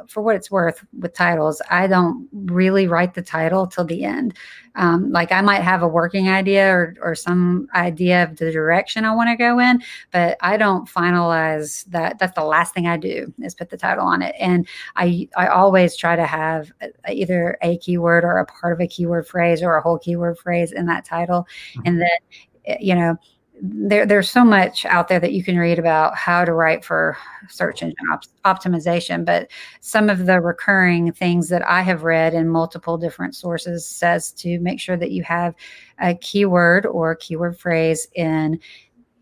for 0.08 0.22
what 0.22 0.36
it's 0.36 0.50
worth 0.50 0.84
with 0.98 1.14
titles, 1.14 1.60
I 1.70 1.86
don't 1.86 2.28
really 2.32 2.86
write 2.86 3.14
the 3.14 3.22
title 3.22 3.66
till 3.66 3.84
the 3.84 4.04
end. 4.04 4.34
Um, 4.76 5.12
like 5.12 5.30
I 5.30 5.40
might 5.40 5.62
have 5.62 5.82
a 5.82 5.88
working 5.88 6.28
idea 6.28 6.68
or, 6.72 6.94
or 7.00 7.14
some 7.14 7.68
idea 7.74 8.24
of 8.24 8.36
the 8.36 8.50
direction 8.50 9.04
I 9.04 9.14
want 9.14 9.30
to 9.30 9.36
go 9.36 9.60
in, 9.60 9.82
but 10.10 10.36
I 10.40 10.56
don't 10.56 10.88
finalize 10.88 11.84
that. 11.86 12.18
That's 12.18 12.34
the 12.34 12.44
last 12.44 12.74
thing 12.74 12.88
I 12.88 12.96
do 12.96 13.32
is 13.38 13.54
put 13.54 13.70
the 13.70 13.76
title 13.76 14.06
on 14.06 14.20
it. 14.20 14.34
And 14.38 14.66
I, 14.96 15.28
I 15.36 15.46
always 15.46 15.96
try 15.96 16.16
to 16.16 16.26
have 16.26 16.72
either 17.08 17.56
a 17.62 17.78
keyword 17.78 18.24
or 18.24 18.38
a 18.38 18.46
part 18.46 18.72
of 18.72 18.80
a 18.80 18.88
keyword 18.88 19.28
phrase 19.28 19.62
or 19.62 19.76
a 19.76 19.82
whole 19.82 19.98
keyword 19.98 20.38
phrase 20.38 20.72
in 20.72 20.86
that 20.86 21.04
title. 21.04 21.46
Mm-hmm. 21.76 21.82
And 21.86 22.00
then, 22.00 22.18
eh, 22.66 22.76
you 22.80 22.94
know, 22.96 23.16
there, 23.62 24.04
there's 24.04 24.28
so 24.28 24.44
much 24.44 24.84
out 24.84 25.08
there 25.08 25.20
that 25.20 25.32
you 25.32 25.44
can 25.44 25.56
read 25.56 25.78
about 25.78 26.16
how 26.16 26.44
to 26.44 26.52
write 26.52 26.84
for 26.84 27.16
search 27.48 27.82
engine 27.82 27.96
op- 28.12 28.24
optimization 28.44 29.24
but 29.24 29.48
some 29.80 30.10
of 30.10 30.26
the 30.26 30.40
recurring 30.40 31.12
things 31.12 31.48
that 31.48 31.66
i 31.68 31.80
have 31.80 32.02
read 32.02 32.34
in 32.34 32.48
multiple 32.48 32.98
different 32.98 33.34
sources 33.34 33.86
says 33.86 34.32
to 34.32 34.58
make 34.58 34.80
sure 34.80 34.96
that 34.96 35.12
you 35.12 35.22
have 35.22 35.54
a 36.00 36.14
keyword 36.16 36.84
or 36.84 37.14
keyword 37.14 37.56
phrase 37.58 38.08
in 38.14 38.58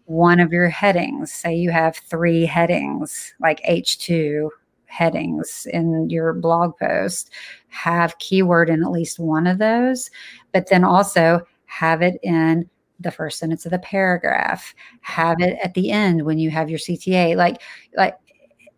one 0.06 0.40
of 0.40 0.52
your 0.52 0.68
headings. 0.68 1.32
Say 1.32 1.54
you 1.54 1.70
have 1.70 1.96
three 1.96 2.44
headings 2.44 3.32
like 3.40 3.62
h2 3.62 4.48
headings 4.86 5.66
in 5.72 6.10
your 6.10 6.34
blog 6.34 6.76
post. 6.78 7.30
Have 7.68 8.18
keyword 8.18 8.68
in 8.68 8.82
at 8.82 8.90
least 8.90 9.18
one 9.18 9.46
of 9.46 9.58
those 9.58 10.10
but 10.52 10.68
then 10.68 10.84
also 10.84 11.40
have 11.64 12.02
it 12.02 12.18
in 12.22 12.68
the 13.02 13.10
first 13.10 13.38
sentence 13.38 13.64
of 13.64 13.72
the 13.72 13.78
paragraph. 13.78 14.74
Have 15.00 15.40
it 15.40 15.58
at 15.62 15.74
the 15.74 15.90
end 15.90 16.24
when 16.24 16.38
you 16.38 16.50
have 16.50 16.70
your 16.70 16.78
cta 16.78 17.36
like 17.36 17.60
like 17.96 18.16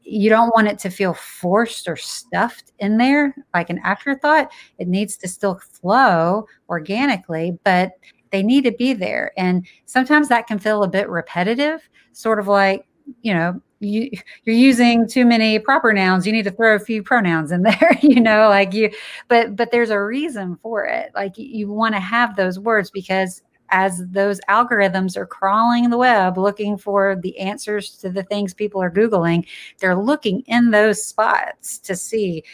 you 0.06 0.28
don't 0.28 0.54
want 0.54 0.68
it 0.68 0.78
to 0.78 0.90
feel 0.90 1.14
forced 1.14 1.88
or 1.88 1.96
stuffed 1.96 2.72
in 2.78 2.98
there 2.98 3.34
like 3.54 3.70
an 3.70 3.80
afterthought. 3.84 4.52
It 4.78 4.86
needs 4.88 5.16
to 5.18 5.28
still 5.28 5.58
flow 5.58 6.46
organically 6.68 7.58
but 7.64 7.92
they 8.30 8.42
need 8.42 8.64
to 8.64 8.72
be 8.72 8.94
there. 8.94 9.32
And 9.36 9.64
sometimes 9.86 10.28
that 10.28 10.48
can 10.48 10.58
feel 10.58 10.82
a 10.82 10.88
bit 10.88 11.08
repetitive 11.08 11.88
sort 12.12 12.38
of 12.38 12.48
like 12.48 12.84
you 13.22 13.34
know 13.34 13.60
you 13.80 14.10
you're 14.44 14.56
using 14.56 15.06
too 15.06 15.24
many 15.24 15.58
proper 15.58 15.92
nouns. 15.92 16.26
You 16.26 16.32
need 16.32 16.44
to 16.44 16.50
throw 16.50 16.74
a 16.74 16.80
few 16.80 17.02
pronouns 17.02 17.52
in 17.52 17.62
there 17.62 17.98
you 18.02 18.20
know 18.20 18.48
like 18.48 18.74
you 18.74 18.90
but 19.28 19.56
but 19.56 19.70
there's 19.70 19.90
a 19.90 20.02
reason 20.02 20.58
for 20.62 20.84
it. 20.84 21.12
Like 21.14 21.32
you 21.36 21.70
want 21.70 21.94
to 21.94 22.00
have 22.00 22.36
those 22.36 22.58
words 22.58 22.90
because 22.90 23.42
as 23.74 24.00
those 24.06 24.40
algorithms 24.48 25.16
are 25.16 25.26
crawling 25.26 25.90
the 25.90 25.98
web 25.98 26.38
looking 26.38 26.78
for 26.78 27.16
the 27.20 27.36
answers 27.40 27.90
to 27.96 28.08
the 28.08 28.22
things 28.22 28.54
people 28.54 28.80
are 28.80 28.90
Googling, 28.90 29.44
they're 29.80 29.96
looking 29.96 30.42
in 30.46 30.70
those 30.70 31.04
spots 31.04 31.78
to 31.80 31.96
see 31.96 32.44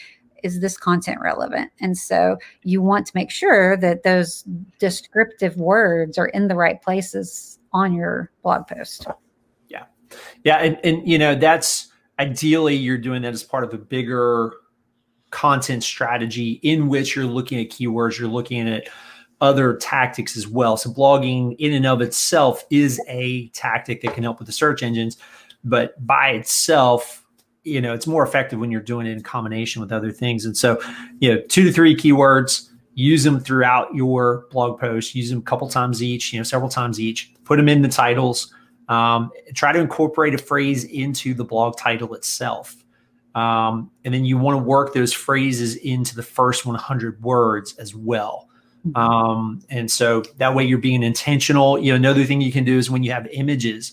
is 0.42 0.60
this 0.60 0.78
content 0.78 1.20
relevant? 1.20 1.70
And 1.82 1.98
so 1.98 2.38
you 2.62 2.80
want 2.80 3.04
to 3.04 3.12
make 3.14 3.30
sure 3.30 3.76
that 3.76 4.04
those 4.04 4.42
descriptive 4.78 5.58
words 5.58 6.16
are 6.16 6.28
in 6.28 6.48
the 6.48 6.54
right 6.54 6.80
places 6.80 7.58
on 7.74 7.92
your 7.92 8.30
blog 8.42 8.66
post. 8.66 9.06
Yeah. 9.68 9.84
Yeah. 10.42 10.56
And, 10.56 10.78
and 10.82 11.06
you 11.06 11.18
know, 11.18 11.34
that's 11.34 11.88
ideally 12.18 12.74
you're 12.74 12.96
doing 12.96 13.20
that 13.20 13.34
as 13.34 13.42
part 13.42 13.64
of 13.64 13.74
a 13.74 13.78
bigger 13.78 14.54
content 15.28 15.84
strategy 15.84 16.52
in 16.62 16.88
which 16.88 17.14
you're 17.14 17.26
looking 17.26 17.60
at 17.60 17.68
keywords, 17.68 18.18
you're 18.18 18.26
looking 18.26 18.66
at 18.66 18.88
other 19.40 19.76
tactics 19.76 20.36
as 20.36 20.46
well. 20.46 20.76
So 20.76 20.90
blogging 20.90 21.56
in 21.58 21.72
and 21.72 21.86
of 21.86 22.00
itself 22.02 22.64
is 22.70 23.00
a 23.08 23.48
tactic 23.48 24.02
that 24.02 24.14
can 24.14 24.22
help 24.22 24.38
with 24.38 24.46
the 24.46 24.52
search 24.52 24.82
engines, 24.82 25.16
but 25.64 26.04
by 26.06 26.30
itself, 26.30 27.24
you 27.64 27.80
know, 27.80 27.92
it's 27.92 28.06
more 28.06 28.22
effective 28.22 28.58
when 28.58 28.70
you're 28.70 28.80
doing 28.80 29.06
it 29.06 29.12
in 29.12 29.22
combination 29.22 29.80
with 29.80 29.92
other 29.92 30.10
things. 30.10 30.44
And 30.44 30.56
so, 30.56 30.80
you 31.20 31.34
know, 31.34 31.42
two 31.48 31.64
to 31.64 31.72
three 31.72 31.94
keywords, 31.94 32.68
use 32.94 33.24
them 33.24 33.40
throughout 33.40 33.94
your 33.94 34.46
blog 34.50 34.78
post, 34.78 35.14
use 35.14 35.30
them 35.30 35.38
a 35.38 35.42
couple 35.42 35.68
times 35.68 36.02
each, 36.02 36.32
you 36.32 36.38
know, 36.38 36.44
several 36.44 36.70
times 36.70 37.00
each, 37.00 37.32
put 37.44 37.56
them 37.56 37.68
in 37.68 37.82
the 37.82 37.88
titles, 37.88 38.52
um, 38.88 39.30
try 39.54 39.72
to 39.72 39.78
incorporate 39.78 40.34
a 40.34 40.38
phrase 40.38 40.84
into 40.84 41.32
the 41.34 41.44
blog 41.44 41.76
title 41.76 42.14
itself. 42.14 42.76
Um, 43.34 43.90
and 44.04 44.12
then 44.12 44.24
you 44.24 44.36
want 44.36 44.58
to 44.58 44.64
work 44.64 44.92
those 44.92 45.12
phrases 45.12 45.76
into 45.76 46.16
the 46.16 46.22
first 46.22 46.66
100 46.66 47.22
words 47.22 47.76
as 47.76 47.94
well. 47.94 48.49
Um, 48.94 49.62
and 49.68 49.90
so 49.90 50.22
that 50.38 50.54
way 50.54 50.64
you're 50.64 50.78
being 50.78 51.02
intentional. 51.02 51.78
You 51.78 51.92
know, 51.92 51.96
another 51.96 52.24
thing 52.24 52.40
you 52.40 52.52
can 52.52 52.64
do 52.64 52.78
is 52.78 52.90
when 52.90 53.02
you 53.02 53.12
have 53.12 53.26
images, 53.32 53.92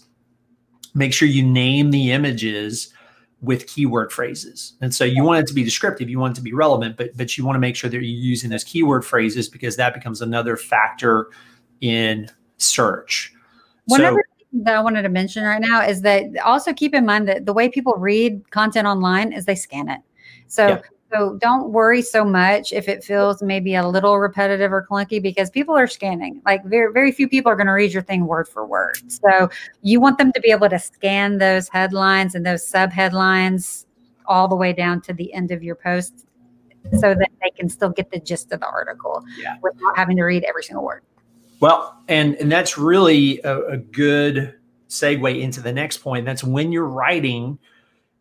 make 0.93 1.13
sure 1.13 1.27
you 1.27 1.43
name 1.43 1.91
the 1.91 2.11
images 2.11 2.93
with 3.41 3.67
keyword 3.67 4.11
phrases. 4.11 4.73
And 4.81 4.93
so 4.93 5.03
you 5.03 5.23
want 5.23 5.41
it 5.41 5.47
to 5.47 5.53
be 5.53 5.63
descriptive, 5.63 6.09
you 6.09 6.19
want 6.19 6.35
it 6.35 6.35
to 6.37 6.41
be 6.41 6.53
relevant, 6.53 6.97
but 6.97 7.15
but 7.15 7.37
you 7.37 7.45
want 7.45 7.55
to 7.55 7.59
make 7.59 7.75
sure 7.75 7.89
that 7.89 7.95
you're 7.95 8.03
using 8.03 8.49
those 8.49 8.63
keyword 8.63 9.05
phrases 9.05 9.47
because 9.47 9.75
that 9.75 9.93
becomes 9.93 10.21
another 10.21 10.57
factor 10.57 11.27
in 11.81 12.29
search. 12.57 13.33
One 13.85 13.99
so, 13.99 14.07
other 14.07 14.23
thing 14.51 14.63
that 14.63 14.75
I 14.75 14.81
wanted 14.81 15.03
to 15.03 15.09
mention 15.09 15.43
right 15.43 15.61
now 15.61 15.81
is 15.81 16.01
that 16.01 16.25
also 16.43 16.73
keep 16.73 16.95
in 16.95 17.05
mind 17.05 17.27
that 17.27 17.45
the 17.45 17.53
way 17.53 17.69
people 17.69 17.93
read 17.93 18.49
content 18.49 18.87
online 18.87 19.31
is 19.33 19.45
they 19.45 19.55
scan 19.55 19.89
it. 19.89 20.01
So 20.47 20.67
yeah. 20.67 20.81
So 21.13 21.37
don't 21.41 21.71
worry 21.71 22.01
so 22.01 22.25
much 22.25 22.73
if 22.73 22.89
it 22.89 23.03
feels 23.03 23.41
maybe 23.41 23.75
a 23.75 23.87
little 23.87 24.19
repetitive 24.19 24.73
or 24.73 24.85
clunky 24.89 25.21
because 25.21 25.49
people 25.49 25.75
are 25.75 25.87
scanning. 25.87 26.41
Like 26.45 26.65
very 26.65 26.91
very 26.91 27.11
few 27.11 27.29
people 27.29 27.51
are 27.51 27.55
going 27.55 27.67
to 27.67 27.73
read 27.73 27.93
your 27.93 28.03
thing 28.03 28.27
word 28.27 28.47
for 28.47 28.65
word. 28.65 28.99
So 29.07 29.49
you 29.81 30.01
want 30.01 30.17
them 30.17 30.31
to 30.33 30.41
be 30.41 30.51
able 30.51 30.69
to 30.69 30.79
scan 30.79 31.37
those 31.37 31.69
headlines 31.69 32.35
and 32.35 32.45
those 32.45 32.67
sub 32.67 32.91
headlines 32.91 33.85
all 34.25 34.47
the 34.47 34.55
way 34.55 34.73
down 34.73 35.01
to 35.01 35.13
the 35.13 35.33
end 35.33 35.51
of 35.51 35.63
your 35.63 35.75
post 35.75 36.25
so 36.93 37.13
that 37.13 37.29
they 37.41 37.49
can 37.51 37.69
still 37.69 37.89
get 37.89 38.11
the 38.11 38.19
gist 38.19 38.51
of 38.51 38.59
the 38.59 38.67
article 38.67 39.23
yeah. 39.37 39.55
without 39.61 39.95
having 39.95 40.17
to 40.17 40.23
read 40.23 40.43
every 40.43 40.63
single 40.63 40.83
word. 40.83 41.03
Well, 41.59 42.01
and 42.07 42.35
and 42.35 42.51
that's 42.51 42.77
really 42.77 43.41
a, 43.41 43.61
a 43.67 43.77
good 43.77 44.55
segue 44.89 45.41
into 45.41 45.61
the 45.61 45.73
next 45.73 45.97
point. 45.97 46.25
That's 46.25 46.43
when 46.43 46.71
you're 46.71 46.87
writing, 46.87 47.57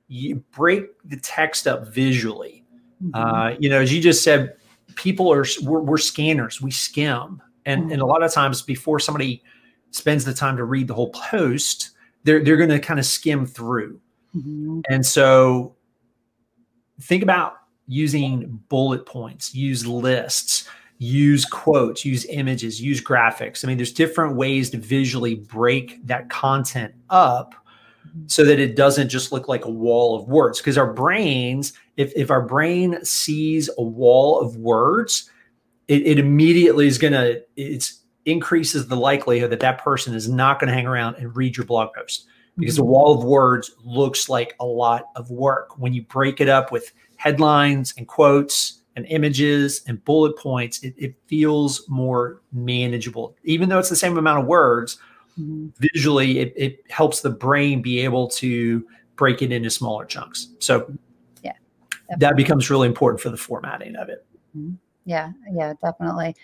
you 0.08 0.36
break 0.52 0.86
the 1.04 1.16
text 1.16 1.66
up 1.66 1.88
visually. 1.88 2.64
Mm-hmm. 3.02 3.14
Uh, 3.14 3.50
you 3.58 3.68
know, 3.68 3.80
as 3.80 3.92
you 3.92 4.00
just 4.00 4.22
said, 4.22 4.56
people 4.94 5.32
are 5.32 5.44
we're, 5.62 5.80
we're 5.80 5.98
scanners. 5.98 6.60
We 6.60 6.70
skim, 6.70 7.42
and 7.64 7.82
mm-hmm. 7.82 7.92
and 7.92 8.00
a 8.00 8.04
mm-hmm. 8.04 8.10
lot 8.10 8.22
of 8.22 8.32
times 8.32 8.62
before 8.62 8.98
somebody 9.00 9.42
spends 9.90 10.24
the 10.24 10.34
time 10.34 10.56
to 10.56 10.64
read 10.64 10.88
the 10.88 10.94
whole 10.94 11.10
post, 11.10 11.90
they're 12.24 12.42
they're 12.42 12.56
going 12.56 12.70
to 12.70 12.78
kind 12.78 12.98
of 12.98 13.06
skim 13.06 13.46
through. 13.46 14.00
Mm-hmm. 14.34 14.80
And 14.90 15.04
so, 15.04 15.74
think 17.00 17.22
about 17.22 17.54
using 17.86 18.60
bullet 18.68 19.06
points, 19.06 19.54
use 19.54 19.86
lists, 19.86 20.68
use 20.98 21.44
quotes, 21.44 22.04
use 22.04 22.24
images, 22.26 22.80
use 22.80 23.02
graphics. 23.02 23.64
I 23.64 23.68
mean, 23.68 23.76
there's 23.76 23.92
different 23.92 24.36
ways 24.36 24.70
to 24.70 24.78
visually 24.78 25.36
break 25.36 26.04
that 26.06 26.28
content 26.28 26.94
up 27.10 27.54
so 28.26 28.44
that 28.44 28.58
it 28.58 28.76
doesn't 28.76 29.08
just 29.08 29.30
look 29.32 29.48
like 29.48 29.64
a 29.64 29.70
wall 29.70 30.16
of 30.16 30.26
words 30.26 30.58
because 30.58 30.78
our 30.78 30.92
brains 30.92 31.74
if, 31.96 32.12
if 32.14 32.30
our 32.30 32.42
brain 32.42 33.04
sees 33.04 33.70
a 33.78 33.82
wall 33.82 34.40
of 34.40 34.56
words 34.56 35.30
it, 35.88 36.06
it 36.06 36.18
immediately 36.18 36.86
is 36.86 36.98
going 36.98 37.12
to 37.12 37.42
it 37.56 37.92
increases 38.24 38.88
the 38.88 38.96
likelihood 38.96 39.50
that 39.50 39.60
that 39.60 39.82
person 39.82 40.14
is 40.14 40.28
not 40.28 40.58
going 40.58 40.68
to 40.68 40.74
hang 40.74 40.86
around 40.86 41.14
and 41.16 41.36
read 41.36 41.56
your 41.56 41.66
blog 41.66 41.94
post 41.94 42.26
because 42.56 42.74
mm-hmm. 42.74 42.82
the 42.82 42.90
wall 42.90 43.16
of 43.16 43.24
words 43.24 43.70
looks 43.84 44.28
like 44.28 44.54
a 44.60 44.66
lot 44.66 45.04
of 45.14 45.30
work 45.30 45.78
when 45.78 45.92
you 45.92 46.02
break 46.02 46.40
it 46.40 46.48
up 46.48 46.72
with 46.72 46.92
headlines 47.16 47.94
and 47.96 48.08
quotes 48.08 48.82
and 48.96 49.06
images 49.06 49.82
and 49.86 50.04
bullet 50.04 50.36
points 50.36 50.82
it, 50.82 50.94
it 50.96 51.14
feels 51.26 51.88
more 51.88 52.42
manageable 52.52 53.36
even 53.44 53.68
though 53.68 53.78
it's 53.78 53.90
the 53.90 53.96
same 53.96 54.18
amount 54.18 54.40
of 54.40 54.46
words 54.46 54.98
mm-hmm. 55.38 55.68
visually 55.78 56.40
it, 56.40 56.52
it 56.56 56.80
helps 56.90 57.20
the 57.20 57.30
brain 57.30 57.80
be 57.80 58.00
able 58.00 58.26
to 58.26 58.84
break 59.14 59.40
it 59.40 59.52
into 59.52 59.70
smaller 59.70 60.04
chunks 60.04 60.48
so 60.58 60.90
yeah 62.08 62.16
that 62.18 62.36
becomes 62.36 62.70
really 62.70 62.86
important 62.86 63.20
for 63.20 63.30
the 63.30 63.36
formatting 63.36 63.96
of 63.96 64.08
it 64.08 64.26
Mm-hmm. 64.56 64.74
Yeah, 65.04 65.32
yeah, 65.52 65.74
definitely. 65.82 66.34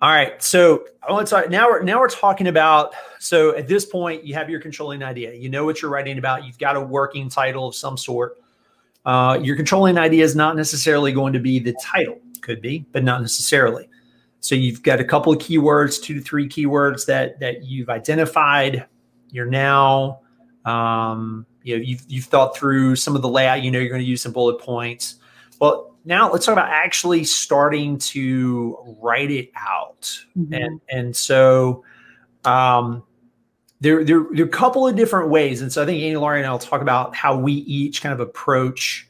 All 0.00 0.10
right. 0.10 0.42
So 0.42 0.84
I 1.06 1.12
want 1.12 1.28
to 1.28 1.30
talk 1.30 1.50
now. 1.50 1.68
We're 1.68 1.82
now 1.82 2.00
we're 2.00 2.08
talking 2.08 2.48
about. 2.48 2.94
So 3.20 3.56
at 3.56 3.68
this 3.68 3.84
point, 3.84 4.24
you 4.24 4.34
have 4.34 4.50
your 4.50 4.60
controlling 4.60 5.02
idea. 5.02 5.32
You 5.34 5.48
know 5.48 5.64
what 5.64 5.80
you're 5.80 5.90
writing 5.90 6.18
about. 6.18 6.44
You've 6.44 6.58
got 6.58 6.74
a 6.74 6.80
working 6.80 7.28
title 7.28 7.68
of 7.68 7.74
some 7.74 7.96
sort. 7.96 8.38
Uh, 9.04 9.38
your 9.40 9.56
controlling 9.56 9.98
idea 9.98 10.24
is 10.24 10.34
not 10.34 10.56
necessarily 10.56 11.12
going 11.12 11.32
to 11.34 11.38
be 11.38 11.58
the 11.58 11.74
title. 11.74 12.18
Could 12.40 12.60
be, 12.60 12.86
but 12.90 13.04
not 13.04 13.20
necessarily. 13.20 13.88
So 14.40 14.56
you've 14.56 14.82
got 14.82 14.98
a 14.98 15.04
couple 15.04 15.32
of 15.32 15.38
keywords, 15.38 16.02
two 16.02 16.14
to 16.14 16.20
three 16.20 16.48
keywords 16.48 17.06
that 17.06 17.38
that 17.38 17.62
you've 17.62 17.88
identified. 17.90 18.86
You're 19.30 19.46
now, 19.46 20.20
um, 20.64 21.46
you 21.62 21.76
know, 21.76 21.82
you've 21.82 22.04
you've 22.08 22.24
thought 22.24 22.56
through 22.56 22.96
some 22.96 23.16
of 23.16 23.22
the 23.22 23.28
layout. 23.28 23.62
You 23.62 23.70
know, 23.70 23.78
you're 23.78 23.88
going 23.88 24.02
to 24.02 24.06
use 24.06 24.22
some 24.22 24.32
bullet 24.32 24.58
points. 24.60 25.16
Well, 25.60 25.94
now 26.04 26.30
let's 26.30 26.46
talk 26.46 26.54
about 26.54 26.68
actually 26.68 27.24
starting 27.24 27.98
to 27.98 28.96
write 29.00 29.30
it 29.30 29.50
out. 29.56 30.02
Mm-hmm. 30.36 30.54
And 30.54 30.80
and 30.90 31.16
so 31.16 31.84
um, 32.44 33.02
there, 33.82 34.04
there, 34.04 34.24
there 34.30 34.44
are 34.44 34.48
a 34.48 34.50
couple 34.50 34.86
of 34.86 34.94
different 34.94 35.28
ways. 35.28 35.60
And 35.60 35.72
so 35.72 35.82
I 35.82 35.86
think 35.86 36.02
Annie 36.02 36.16
Laurie 36.16 36.38
and 36.38 36.46
I 36.46 36.52
will 36.52 36.58
talk 36.58 36.82
about 36.82 37.16
how 37.16 37.36
we 37.36 37.52
each 37.52 38.00
kind 38.00 38.12
of 38.12 38.20
approach 38.20 39.08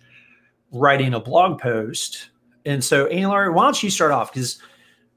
writing 0.73 1.13
a 1.13 1.21
blog 1.21 1.61
post. 1.61 2.31
And 2.65 2.83
so 2.83 3.07
Annie 3.07 3.27
Laurie, 3.27 3.51
why 3.51 3.65
don't 3.65 3.83
you 3.83 3.91
start 3.91 4.13
off? 4.13 4.33
Because 4.33 4.59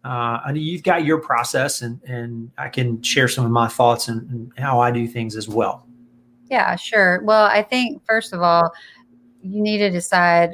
uh, 0.03 0.41
I 0.45 0.51
know 0.51 0.59
you've 0.59 0.83
got 0.83 1.05
your 1.05 1.19
process 1.19 1.81
and, 1.81 2.01
and 2.03 2.51
I 2.57 2.67
can 2.67 3.01
share 3.01 3.29
some 3.29 3.45
of 3.45 3.51
my 3.51 3.69
thoughts 3.69 4.09
and, 4.09 4.29
and 4.29 4.53
how 4.57 4.79
I 4.81 4.91
do 4.91 5.07
things 5.07 5.37
as 5.37 5.47
well. 5.47 5.84
Yeah, 6.55 6.77
sure. 6.77 7.21
Well, 7.25 7.43
I 7.47 7.61
think 7.61 8.01
first 8.05 8.31
of 8.31 8.41
all, 8.41 8.71
you 9.43 9.61
need 9.61 9.79
to 9.79 9.89
decide 9.89 10.51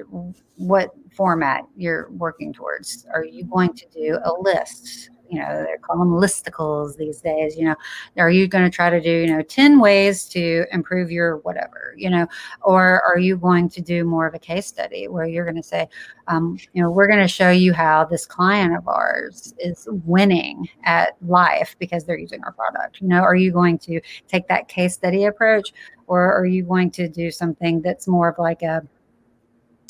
what 0.55 0.89
format 1.15 1.65
you're 1.77 2.09
working 2.09 2.51
towards. 2.51 3.05
Are 3.13 3.23
you 3.23 3.43
going 3.43 3.73
to 3.75 3.85
do 3.93 4.17
a 4.23 4.33
list? 4.33 5.10
You 5.31 5.39
know, 5.39 5.63
they're 5.63 5.77
calling 5.77 6.09
them 6.09 6.19
listicles 6.19 6.97
these 6.97 7.21
days. 7.21 7.55
You 7.55 7.65
know, 7.65 7.75
are 8.17 8.29
you 8.29 8.49
going 8.49 8.65
to 8.65 8.69
try 8.69 8.89
to 8.89 8.99
do, 8.99 9.09
you 9.09 9.27
know, 9.27 9.41
10 9.41 9.79
ways 9.79 10.25
to 10.29 10.65
improve 10.73 11.09
your 11.09 11.37
whatever, 11.37 11.93
you 11.95 12.09
know, 12.09 12.27
or 12.63 13.01
are 13.03 13.17
you 13.17 13.37
going 13.37 13.69
to 13.69 13.81
do 13.81 14.03
more 14.03 14.27
of 14.27 14.33
a 14.33 14.39
case 14.39 14.67
study 14.67 15.07
where 15.07 15.25
you're 15.25 15.45
going 15.45 15.55
to 15.55 15.63
say, 15.63 15.87
um, 16.27 16.57
you 16.73 16.83
know, 16.83 16.91
we're 16.91 17.07
going 17.07 17.21
to 17.21 17.29
show 17.29 17.49
you 17.49 17.71
how 17.71 18.03
this 18.03 18.25
client 18.25 18.75
of 18.75 18.85
ours 18.89 19.53
is 19.57 19.87
winning 20.05 20.67
at 20.83 21.15
life 21.25 21.77
because 21.79 22.03
they're 22.03 22.19
using 22.19 22.43
our 22.43 22.51
product? 22.51 22.99
You 22.99 23.07
know, 23.07 23.21
are 23.21 23.35
you 23.35 23.53
going 23.53 23.79
to 23.79 24.01
take 24.27 24.49
that 24.49 24.67
case 24.67 24.95
study 24.95 25.25
approach 25.25 25.71
or 26.07 26.33
are 26.33 26.45
you 26.45 26.63
going 26.63 26.91
to 26.91 27.07
do 27.07 27.31
something 27.31 27.81
that's 27.81 28.05
more 28.05 28.29
of 28.29 28.37
like 28.37 28.63
a, 28.63 28.85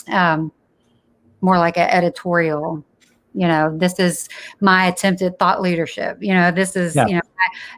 um, 0.08 0.52
more 1.42 1.58
like 1.58 1.78
an 1.78 1.90
editorial 1.90 2.86
you 3.34 3.48
know 3.48 3.76
this 3.78 4.00
is 4.00 4.28
my 4.60 4.86
attempted 4.86 5.40
thought 5.40 5.62
leadership. 5.62 6.18
You 6.20 6.34
know 6.34 6.52
this 6.52 6.76
is 6.76 6.96
yeah. 6.96 7.08
you 7.08 7.16
know 7.16 7.22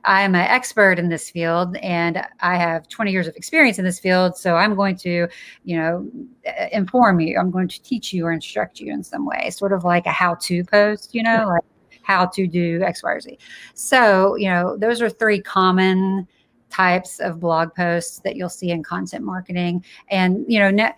I, 0.03 0.21
am 0.21 0.35
an 0.35 0.47
expert 0.47 0.99
in 0.99 1.09
this 1.09 1.29
field 1.29 1.77
and 1.77 2.21
i 2.41 2.57
have 2.57 2.87
20 2.89 3.11
years 3.11 3.27
of 3.27 3.35
experience 3.35 3.79
in 3.79 3.85
this 3.85 3.99
field. 3.99 4.35
So 4.35 4.55
i'm 4.55 4.75
going 4.75 4.95
to 4.97 5.27
you 5.63 5.77
know 5.77 6.07
uh, 6.47 6.67
inform 6.71 7.19
you. 7.19 7.37
I'm 7.37 7.51
going 7.51 7.67
to 7.67 7.81
teach 7.81 8.13
you 8.13 8.25
or 8.25 8.31
instruct 8.31 8.79
you 8.79 8.91
in 8.91 9.03
some 9.03 9.25
way 9.25 9.49
sort 9.49 9.73
of 9.73 9.83
like 9.83 10.05
a 10.05 10.11
how-to 10.11 10.63
post 10.63 11.13
you 11.13 11.23
know 11.23 11.31
yeah. 11.33 11.45
like 11.45 11.63
how 12.01 12.25
to 12.25 12.47
do 12.47 12.81
x 12.81 13.03
y 13.03 13.11
or 13.11 13.19
z. 13.19 13.37
So 13.73 14.35
you 14.35 14.49
know 14.49 14.77
those 14.77 15.01
are 15.01 15.09
three 15.09 15.41
common 15.41 16.27
types 16.73 17.19
of 17.19 17.39
blog 17.39 17.73
posts 17.75 18.19
that 18.21 18.35
you'll 18.35 18.49
see 18.49 18.71
in 18.71 18.81
content 18.81 19.23
marketing. 19.23 19.85
And 20.09 20.43
you 20.47 20.59
know 20.59 20.71
ne- 20.71 20.95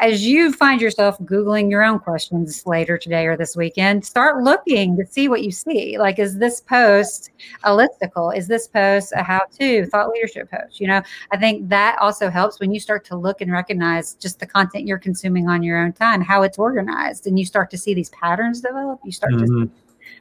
as 0.00 0.26
you 0.26 0.52
find 0.52 0.80
yourself 0.80 1.18
Googling 1.20 1.70
your 1.70 1.82
own 1.82 1.98
questions 1.98 2.66
later 2.66 2.96
today 2.96 3.26
or 3.26 3.36
this 3.36 3.56
weekend, 3.56 4.04
start 4.04 4.42
looking 4.42 4.96
to 4.96 5.06
see 5.06 5.28
what 5.28 5.42
you 5.42 5.50
see. 5.50 5.98
Like, 5.98 6.18
is 6.18 6.38
this 6.38 6.60
post 6.60 7.30
a 7.64 7.70
listicle? 7.70 8.36
Is 8.36 8.48
this 8.48 8.66
post 8.66 9.12
a 9.14 9.22
how 9.22 9.42
to 9.58 9.86
thought 9.86 10.08
leadership 10.08 10.50
post? 10.50 10.80
You 10.80 10.88
know, 10.88 11.02
I 11.32 11.36
think 11.36 11.68
that 11.68 11.98
also 12.00 12.30
helps 12.30 12.60
when 12.60 12.72
you 12.72 12.80
start 12.80 13.04
to 13.06 13.16
look 13.16 13.40
and 13.40 13.52
recognize 13.52 14.14
just 14.14 14.40
the 14.40 14.46
content 14.46 14.86
you're 14.86 14.98
consuming 14.98 15.48
on 15.48 15.62
your 15.62 15.78
own 15.78 15.92
time, 15.92 16.20
how 16.20 16.42
it's 16.42 16.58
organized, 16.58 17.26
and 17.26 17.38
you 17.38 17.44
start 17.44 17.70
to 17.70 17.78
see 17.78 17.94
these 17.94 18.10
patterns 18.10 18.60
develop. 18.60 19.00
You 19.04 19.12
start 19.12 19.34
mm-hmm. 19.34 19.64
to 19.64 19.70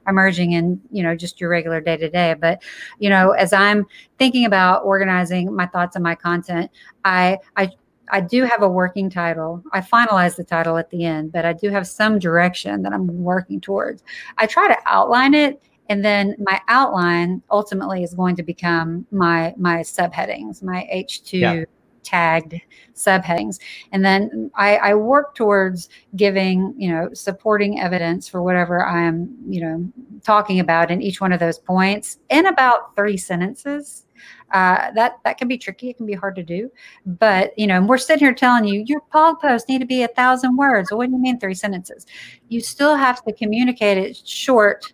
emerging 0.08 0.54
in 0.54 0.80
you 0.92 1.04
know 1.04 1.16
just 1.16 1.42
your 1.42 1.50
regular 1.50 1.82
day 1.82 1.98
to 1.98 2.10
day 2.10 2.34
but 2.34 2.62
you 3.00 3.10
know 3.10 3.32
as 3.32 3.52
i'm 3.54 3.86
thinking 4.18 4.46
about 4.46 4.84
organizing 4.84 5.54
my 5.54 5.66
thoughts 5.66 5.96
and 5.96 6.04
my 6.04 6.16
content 6.16 6.72
i 7.06 7.38
i 7.58 7.70
I 8.10 8.22
do 8.22 8.44
have 8.44 8.62
a 8.62 8.70
working 8.70 9.10
title. 9.10 9.64
I 9.72 9.82
finalize 9.82 10.36
the 10.36 10.44
title 10.44 10.78
at 10.78 10.90
the 10.90 11.06
end, 11.06 11.32
but 11.32 11.46
I 11.46 11.54
do 11.54 11.70
have 11.70 11.88
some 11.88 12.20
direction 12.20 12.82
that 12.84 12.94
I'm 12.94 13.08
working 13.08 13.62
towards. 13.62 14.04
I 14.38 14.46
try 14.46 14.68
to 14.68 14.78
outline 14.86 15.34
it 15.34 15.62
and 15.90 16.06
then 16.06 16.36
my 16.40 16.62
outline 16.68 17.42
ultimately 17.50 18.04
is 18.04 18.14
going 18.14 18.36
to 18.38 18.44
become 18.44 19.06
my 19.12 19.54
my 19.58 19.80
subheadings, 19.80 20.62
my 20.64 20.88
H2 20.94 21.34
yeah. 21.34 21.64
tagged 22.04 22.62
subheadings. 22.94 23.60
And 23.92 24.06
then 24.06 24.52
I, 24.56 24.78
I 24.78 24.94
work 24.94 25.34
towards 25.34 25.90
giving, 26.16 26.76
you 26.78 26.92
know, 26.92 27.10
supporting 27.14 27.80
evidence 27.80 28.30
for 28.30 28.44
whatever 28.44 28.86
I'm, 28.86 29.36
you 29.48 29.62
know, 29.62 29.92
talking 30.24 30.60
about 30.60 30.92
in 30.92 31.02
each 31.02 31.22
one 31.22 31.34
of 31.34 31.40
those 31.40 31.58
points 31.58 32.20
in 32.30 32.46
about 32.46 32.96
three 32.96 33.18
sentences 33.18 34.06
uh, 34.52 34.92
that 34.92 35.18
that 35.24 35.38
can 35.38 35.48
be 35.48 35.58
tricky. 35.58 35.90
It 35.90 35.98
can 35.98 36.06
be 36.06 36.14
hard 36.14 36.36
to 36.36 36.44
do. 36.44 36.72
But 37.06 37.58
you 37.58 37.68
know, 37.68 37.82
we're 37.82 37.98
sitting 37.98 38.26
here 38.26 38.34
telling 38.34 38.66
you 38.66 38.84
your 38.86 39.02
blog 39.12 39.40
posts 39.40 39.70
need 39.70 39.80
to 39.80 39.86
be 39.86 40.04
a 40.04 40.08
thousand 40.08 40.58
words. 40.58 40.92
Well, 40.92 41.00
what 41.00 41.08
do 41.08 41.14
you 41.14 41.20
mean 41.20 41.40
three 41.40 41.54
sentences? 41.54 42.06
You 42.48 42.62
still 42.62 42.96
have 42.96 43.24
to 43.26 43.34
communicate 43.34 43.98
it 43.98 44.18
short 44.26 44.94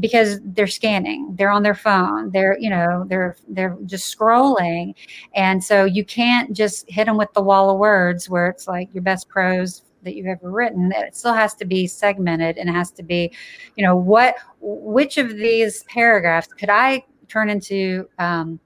because 0.00 0.40
they're 0.42 0.66
scanning 0.66 1.34
they're 1.36 1.50
on 1.50 1.62
their 1.62 1.74
phone 1.74 2.30
they're 2.30 2.58
you 2.58 2.70
know 2.70 3.04
they're 3.08 3.36
they're 3.48 3.76
just 3.84 4.16
scrolling 4.16 4.94
and 5.34 5.62
so 5.62 5.84
you 5.84 6.04
can't 6.04 6.52
just 6.54 6.88
hit 6.90 7.04
them 7.04 7.18
with 7.18 7.32
the 7.34 7.42
wall 7.42 7.70
of 7.70 7.78
words 7.78 8.28
where 8.28 8.48
it's 8.48 8.66
like 8.66 8.88
your 8.94 9.02
best 9.02 9.28
prose 9.28 9.82
that 10.02 10.14
you've 10.14 10.26
ever 10.26 10.50
written 10.50 10.92
it 10.96 11.14
still 11.14 11.34
has 11.34 11.54
to 11.54 11.64
be 11.64 11.86
segmented 11.86 12.56
and 12.56 12.68
it 12.68 12.72
has 12.72 12.90
to 12.90 13.02
be 13.02 13.30
you 13.76 13.84
know 13.84 13.94
what 13.94 14.34
which 14.60 15.18
of 15.18 15.36
these 15.36 15.84
paragraphs 15.84 16.48
could 16.48 16.70
i 16.70 17.04
turn 17.28 17.48
into 17.48 18.08
um, 18.18 18.60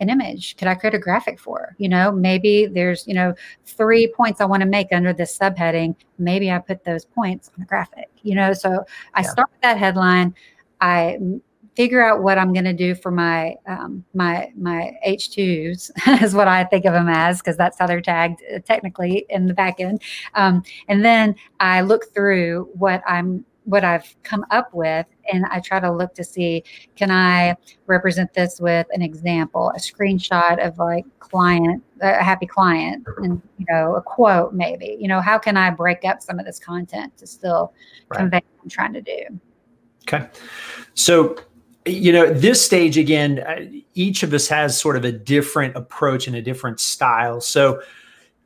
an 0.00 0.10
image 0.10 0.56
could 0.56 0.68
i 0.68 0.74
create 0.74 0.94
a 0.94 0.98
graphic 0.98 1.38
for 1.38 1.74
you 1.78 1.88
know? 1.88 2.10
Maybe 2.12 2.66
there's 2.66 3.06
you 3.06 3.14
know 3.14 3.34
three 3.64 4.06
points 4.08 4.40
i 4.40 4.44
want 4.44 4.60
to 4.60 4.68
make 4.68 4.88
under 4.92 5.12
this 5.12 5.36
subheading. 5.36 5.94
Maybe 6.18 6.50
i 6.50 6.58
put 6.58 6.84
those 6.84 7.04
points 7.04 7.50
on 7.56 7.62
a 7.62 7.66
graphic 7.66 8.10
you 8.22 8.34
know? 8.34 8.52
So 8.52 8.84
i 9.14 9.22
yeah. 9.22 9.30
start 9.30 9.50
with 9.50 9.60
that 9.62 9.78
headline. 9.78 10.34
I 10.80 11.18
figure 11.76 12.02
out 12.02 12.22
what 12.22 12.38
i'm 12.38 12.52
going 12.52 12.64
to 12.64 12.72
do 12.72 12.94
for 12.94 13.10
my 13.10 13.56
um, 13.66 14.04
my 14.14 14.50
my 14.56 14.92
h2s 15.06 15.90
is 16.22 16.34
what 16.34 16.48
i 16.48 16.64
think 16.64 16.84
of 16.84 16.92
them 16.92 17.08
as 17.08 17.38
because 17.38 17.56
that's 17.56 17.78
how 17.78 17.86
they're 17.86 18.00
tagged 18.00 18.40
uh, 18.54 18.58
technically 18.60 19.26
in 19.28 19.46
the 19.46 19.54
back 19.54 19.80
end. 19.80 20.02
Um, 20.34 20.62
and 20.88 21.04
then 21.04 21.34
i 21.60 21.80
look 21.80 22.12
through 22.14 22.68
what 22.74 23.02
i'm 23.06 23.44
what 23.64 23.84
I've 23.84 24.14
come 24.22 24.44
up 24.50 24.72
with, 24.72 25.06
and 25.32 25.46
I 25.46 25.60
try 25.60 25.80
to 25.80 25.90
look 25.90 26.14
to 26.14 26.24
see 26.24 26.62
can 26.96 27.10
I 27.10 27.56
represent 27.86 28.32
this 28.34 28.60
with 28.60 28.86
an 28.92 29.02
example, 29.02 29.72
a 29.74 29.78
screenshot 29.78 30.64
of 30.64 30.78
like 30.78 31.04
client, 31.18 31.82
a 32.00 32.22
happy 32.22 32.46
client, 32.46 33.06
and 33.18 33.40
you 33.58 33.66
know 33.68 33.96
a 33.96 34.02
quote 34.02 34.52
maybe. 34.52 34.96
You 35.00 35.08
know 35.08 35.20
how 35.20 35.38
can 35.38 35.56
I 35.56 35.70
break 35.70 36.04
up 36.04 36.22
some 36.22 36.38
of 36.38 36.46
this 36.46 36.58
content 36.58 37.16
to 37.18 37.26
still 37.26 37.72
right. 38.10 38.18
convey 38.18 38.36
what 38.36 38.64
I'm 38.64 38.70
trying 38.70 38.92
to 38.92 39.00
do. 39.00 39.40
Okay, 40.06 40.28
so 40.92 41.36
you 41.86 42.12
know 42.12 42.32
this 42.32 42.64
stage 42.64 42.98
again, 42.98 43.40
uh, 43.40 43.64
each 43.94 44.22
of 44.22 44.32
us 44.34 44.46
has 44.48 44.78
sort 44.78 44.96
of 44.96 45.04
a 45.04 45.12
different 45.12 45.74
approach 45.76 46.26
and 46.26 46.36
a 46.36 46.42
different 46.42 46.80
style. 46.80 47.40
So. 47.40 47.82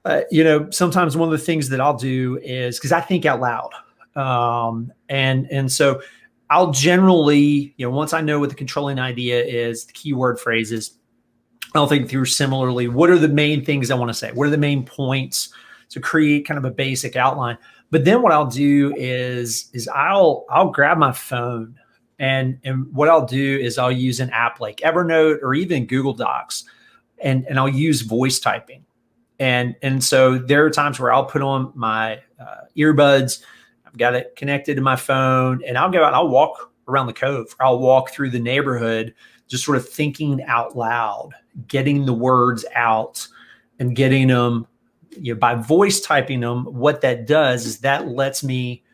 Uh, 0.05 0.23
you 0.31 0.43
know, 0.43 0.71
sometimes 0.71 1.19
one 1.19 1.29
of 1.29 1.33
the 1.33 1.45
things 1.45 1.69
that 1.69 1.83
I'll 1.83 1.97
do 1.97 2.39
is 2.43 2.79
because 2.79 2.93
I 2.93 3.01
think 3.01 3.27
out 3.27 3.41
loud. 3.41 3.73
Um, 4.19 4.93
and 5.09 5.51
and 5.51 5.71
so 5.71 6.03
I'll 6.51 6.73
generally, 6.73 7.75
you 7.77 7.87
know, 7.87 7.91
once 7.91 8.13
I 8.13 8.21
know 8.21 8.41
what 8.41 8.49
the 8.49 8.57
controlling 8.57 8.99
idea 8.99 9.43
is, 9.43 9.85
the 9.85 9.93
keyword 9.93 10.41
phrases, 10.41 10.99
I'll 11.75 11.87
think 11.87 12.11
through 12.11 12.25
similarly. 12.25 12.89
What 12.89 13.11
are 13.11 13.19
the 13.19 13.29
main 13.29 13.65
things 13.65 13.91
I 13.91 13.95
want 13.95 14.09
to 14.09 14.15
say? 14.15 14.33
What 14.33 14.47
are 14.47 14.51
the 14.51 14.59
main 14.59 14.85
points 14.85 15.51
to 15.91 16.01
create 16.01 16.47
kind 16.47 16.59
of 16.59 16.65
a 16.65 16.71
basic 16.71 17.17
outline? 17.17 17.59
But 17.91 18.05
then 18.05 18.21
what 18.23 18.33
I'll 18.33 18.47
do 18.47 18.93
is 18.97 19.71
is 19.73 19.89
I'll 19.89 20.45
I'll 20.51 20.71
grab 20.71 20.99
my 20.99 21.13
phone 21.13 21.79
and 22.19 22.59
and 22.65 22.93
what 22.93 23.09
I'll 23.09 23.27
do 23.27 23.59
is 23.59 23.79
I'll 23.79 23.93
use 23.93 24.19
an 24.19 24.31
app 24.31 24.61
like 24.61 24.79
Evernote 24.79 25.39
or 25.43 25.55
even 25.55 25.87
Google 25.87 26.15
Docs, 26.15 26.65
and 27.23 27.47
and 27.47 27.59
I'll 27.59 27.69
use 27.69 28.01
voice 28.01 28.41
typing, 28.41 28.85
and 29.39 29.77
and 29.83 30.03
so 30.03 30.39
there 30.39 30.65
are 30.65 30.71
times 30.71 30.99
where 30.99 31.13
I'll 31.13 31.27
put 31.27 31.43
on 31.43 31.73
my 31.75 32.21
uh, 32.41 32.65
earbuds 32.77 33.43
got 33.99 34.15
it 34.15 34.35
connected 34.37 34.77
to 34.77 34.81
my 34.81 34.97
phone, 34.97 35.63
and 35.67 35.77
I'll 35.77 35.91
go 35.91 36.03
out 36.03 36.09
and 36.09 36.17
I'll 36.17 36.29
walk 36.29 36.73
around 36.89 37.07
the 37.07 37.13
cove. 37.13 37.55
I'll 37.61 37.79
walk 37.79 38.11
through 38.11 38.31
the 38.31 38.39
neighborhood, 38.39 39.15
just 39.47 39.65
sort 39.65 39.77
of 39.77 39.89
thinking 39.89 40.43
out 40.45 40.77
loud, 40.77 41.35
getting 41.67 42.07
the 42.07 42.15
words 42.15 42.65
out 42.75 43.27
and 43.79 43.95
getting 43.95 44.29
them 44.29 44.67
you 45.17 45.35
know 45.35 45.39
by 45.39 45.55
voice 45.55 46.01
typing 46.01 46.41
them 46.41 46.65
what 46.65 47.01
that 47.01 47.27
does 47.27 47.67
is 47.67 47.79
that 47.79 48.09
lets 48.09 48.45
me 48.45 48.85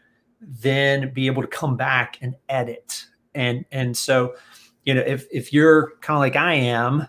then 0.40 1.12
be 1.12 1.26
able 1.26 1.42
to 1.42 1.48
come 1.48 1.76
back 1.76 2.18
and 2.20 2.34
edit. 2.48 3.06
And 3.34 3.64
and 3.72 3.96
so 3.96 4.34
you 4.84 4.94
know 4.94 5.02
if 5.02 5.26
if 5.32 5.52
you're 5.52 5.92
kind 6.00 6.16
of 6.16 6.20
like 6.20 6.36
i 6.36 6.54
am 6.54 7.08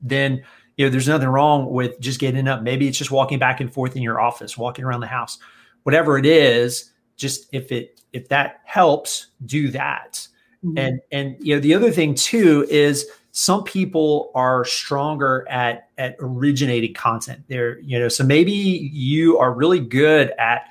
then 0.00 0.44
you 0.76 0.84
know 0.84 0.90
there's 0.90 1.08
nothing 1.08 1.28
wrong 1.28 1.70
with 1.70 1.98
just 2.00 2.20
getting 2.20 2.46
up. 2.48 2.62
Maybe 2.62 2.86
it's 2.86 2.98
just 2.98 3.10
walking 3.10 3.38
back 3.38 3.60
and 3.60 3.72
forth 3.72 3.96
in 3.96 4.02
your 4.02 4.20
office 4.20 4.58
walking 4.58 4.84
around 4.84 5.00
the 5.00 5.06
house. 5.06 5.38
Whatever 5.84 6.18
it 6.18 6.26
is 6.26 6.90
just 7.16 7.48
if 7.52 7.72
it 7.72 8.02
if 8.12 8.28
that 8.28 8.60
helps 8.64 9.28
do 9.46 9.68
that. 9.70 10.26
Mm-hmm. 10.64 10.78
and 10.78 11.00
and 11.12 11.36
you 11.40 11.54
know 11.54 11.60
the 11.60 11.74
other 11.74 11.90
thing 11.90 12.14
too 12.14 12.66
is 12.70 13.06
some 13.32 13.64
people 13.64 14.30
are 14.34 14.64
stronger 14.64 15.46
at 15.50 15.90
at 15.98 16.16
originating 16.20 16.94
content. 16.94 17.44
There 17.48 17.78
you 17.80 17.98
know 17.98 18.08
so 18.08 18.24
maybe 18.24 18.52
you 18.52 19.38
are 19.38 19.52
really 19.52 19.80
good 19.80 20.32
at 20.38 20.68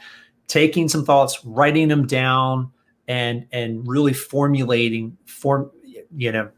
taking 0.47 0.89
some 0.89 1.05
thoughts 1.05 1.43
writing 1.45 1.87
them 1.89 2.07
down 2.07 2.71
and 3.07 3.45
and 3.51 3.87
really 3.87 4.13
formulating 4.13 5.17
form 5.25 5.69
you 6.15 6.31
know 6.31 6.49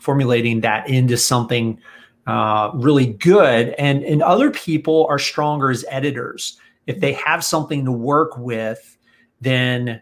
formulating 0.00 0.60
that 0.62 0.88
into 0.88 1.16
something 1.16 1.78
uh, 2.26 2.70
really 2.74 3.06
good. 3.06 3.70
And 3.78 4.02
and 4.04 4.22
other 4.22 4.50
people 4.50 5.06
are 5.08 5.18
stronger 5.18 5.70
as 5.70 5.84
editors. 5.88 6.58
If 6.86 7.00
they 7.00 7.12
have 7.12 7.44
something 7.44 7.84
to 7.84 7.92
work 7.92 8.36
with 8.36 8.96
then 9.42 10.00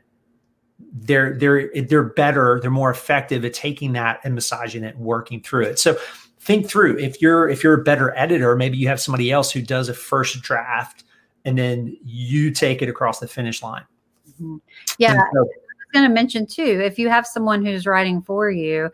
they're 0.92 1.37
they're 1.37 1.70
they're 1.83 2.03
better 2.03 2.59
they're 2.61 2.70
more 2.70 2.90
effective 2.90 3.44
at 3.44 3.55
taking 3.55 3.92
that 3.92 4.20
and 4.24 4.35
massaging 4.35 4.85
it 4.85 4.94
and 4.96 5.05
working 5.05 5.40
through 5.42 5.64
it 5.64 5.79
so 5.79 5.96
think 6.40 6.68
through 6.68 6.98
if 6.98 7.20
you're 7.20 7.48
if 7.48 7.62
you're 7.62 7.74
a 7.74 7.83
better 7.83 8.16
editor 8.16 8.57
maybe 8.57 8.76
you 8.76 8.88
have 8.88 9.00
somebody 9.00 9.31
else 9.31 9.50
who 9.50 9.62
does 9.62 9.88
a 9.88 9.94
first 9.94 10.40
draft 10.42 11.05
and 11.44 11.59
then 11.59 11.96
you 12.05 12.50
take 12.50 12.83
it 12.83 12.88
across 12.88 13.18
the 13.18 13.29
finish 13.29 13.62
line 13.62 13.85
mm-hmm. 14.29 14.57
yeah 14.98 15.14
so, 15.14 15.38
i 15.38 15.40
was 15.40 15.48
going 15.92 16.09
to 16.09 16.14
mention 16.14 16.46
too 16.46 16.81
if 16.83 16.98
you 16.98 17.09
have 17.09 17.26
someone 17.26 17.64
who's 17.64 17.87
writing 17.87 18.22
for 18.22 18.50
you 18.50 18.90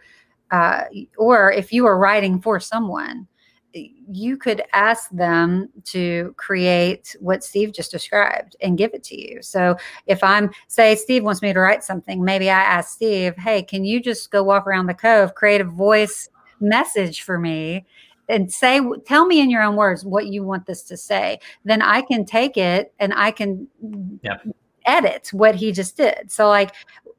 uh, 0.53 0.85
or 1.19 1.51
if 1.51 1.73
you 1.73 1.87
are 1.87 1.99
writing 1.99 2.41
for 2.41 2.61
someone 2.61 3.27
you 3.75 4.37
could 4.37 4.63
ask 4.73 5.11
them 5.11 5.69
to 5.85 6.35
create 6.37 7.15
what 7.21 7.45
Steve 7.45 7.73
just 7.73 7.91
described 7.91 8.57
and 8.61 8.79
give 8.79 8.95
it 8.95 9.03
to 9.05 9.21
you. 9.21 9.43
So 9.43 9.77
if 10.07 10.23
I'm 10.23 10.51
say 10.69 10.95
Steve 10.95 11.25
wants 11.25 11.43
me 11.43 11.53
to 11.53 11.61
write 11.61 11.85
something, 11.85 12.25
maybe 12.25 12.49
I 12.51 12.61
ask 12.61 12.95
Steve, 12.95 13.37
"Hey, 13.37 13.63
can 13.63 13.85
you 13.85 14.01
just 14.01 14.31
go 14.31 14.43
walk 14.43 14.67
around 14.67 14.87
the 14.87 14.95
cove, 14.95 15.35
create 15.35 15.61
a 15.61 15.65
voice 15.65 16.29
message 16.61 17.23
for 17.23 17.39
me?" 17.39 17.85
and 18.29 18.53
say 18.53 18.81
tell 19.05 19.25
me 19.27 19.41
in 19.41 19.51
your 19.51 19.63
own 19.63 19.77
words 19.77 20.05
what 20.05 20.27
you 20.27 20.43
want 20.43 20.67
this 20.67 20.83
to 20.83 20.97
say 20.97 21.39
then 21.65 21.81
i 21.81 22.03
can 22.03 22.25
take 22.25 22.57
it 22.57 22.93
and 22.99 23.15
i 23.15 23.31
can 23.31 23.69
yep. 24.23 24.43
Edit 24.87 25.29
what 25.33 25.55
he 25.55 25.73
just 25.73 25.97
did. 25.97 26.31
So 26.31 26.49
like 26.49 26.73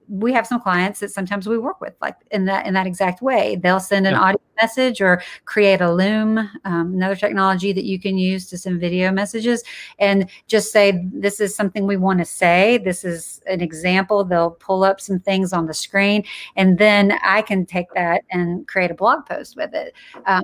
we 0.10 0.32
have 0.32 0.48
some 0.48 0.62
clients 0.62 1.02
that 1.02 1.12
sometimes 1.12 1.48
we 1.48 1.58
work 1.58 1.82
with 1.82 1.94
like 2.02 2.16
in 2.32 2.46
that 2.46 2.66
in 2.66 2.74
that 2.74 2.88
exact 2.88 3.22
way. 3.22 3.58
They'll 3.58 3.80
send 3.80 4.08
an 4.08 4.14
yeah. 4.14 4.22
audio 4.22 4.42
message 4.62 5.02
or 5.02 5.22
create 5.46 5.82
a 5.82 5.92
loom 5.92 6.38
um, 6.66 6.94
another 6.94 7.16
technology 7.16 7.74
that 7.74 7.84
you 7.84 8.00
can 8.00 8.18
use 8.18 8.48
to 8.50 8.58
send 8.58 8.80
video 8.80 9.12
messages 9.12 9.64
and 10.00 10.30
just 10.48 10.72
say 10.72 11.06
this 11.12 11.40
is 11.40 11.56
something 11.56 11.86
we 11.86 11.98
want 11.98 12.20
to 12.20 12.26
say. 12.26 12.78
This 12.78 13.04
is 13.04 13.42
an 13.48 13.62
example. 13.62 14.24
They'll 14.24 14.52
pull 14.52 14.84
up 14.84 15.02
some 15.02 15.20
things 15.20 15.54
on 15.54 15.68
the 15.68 15.74
screen 15.74 16.24
and 16.56 16.78
then 16.78 17.18
i 17.24 17.42
can 17.42 17.66
take 17.66 17.88
that 17.94 18.24
and 18.32 18.68
create 18.68 18.92
a 18.92 18.96
blog 18.96 19.26
post 19.26 19.56
with 19.56 19.74
it. 19.74 19.94
Um, 20.26 20.44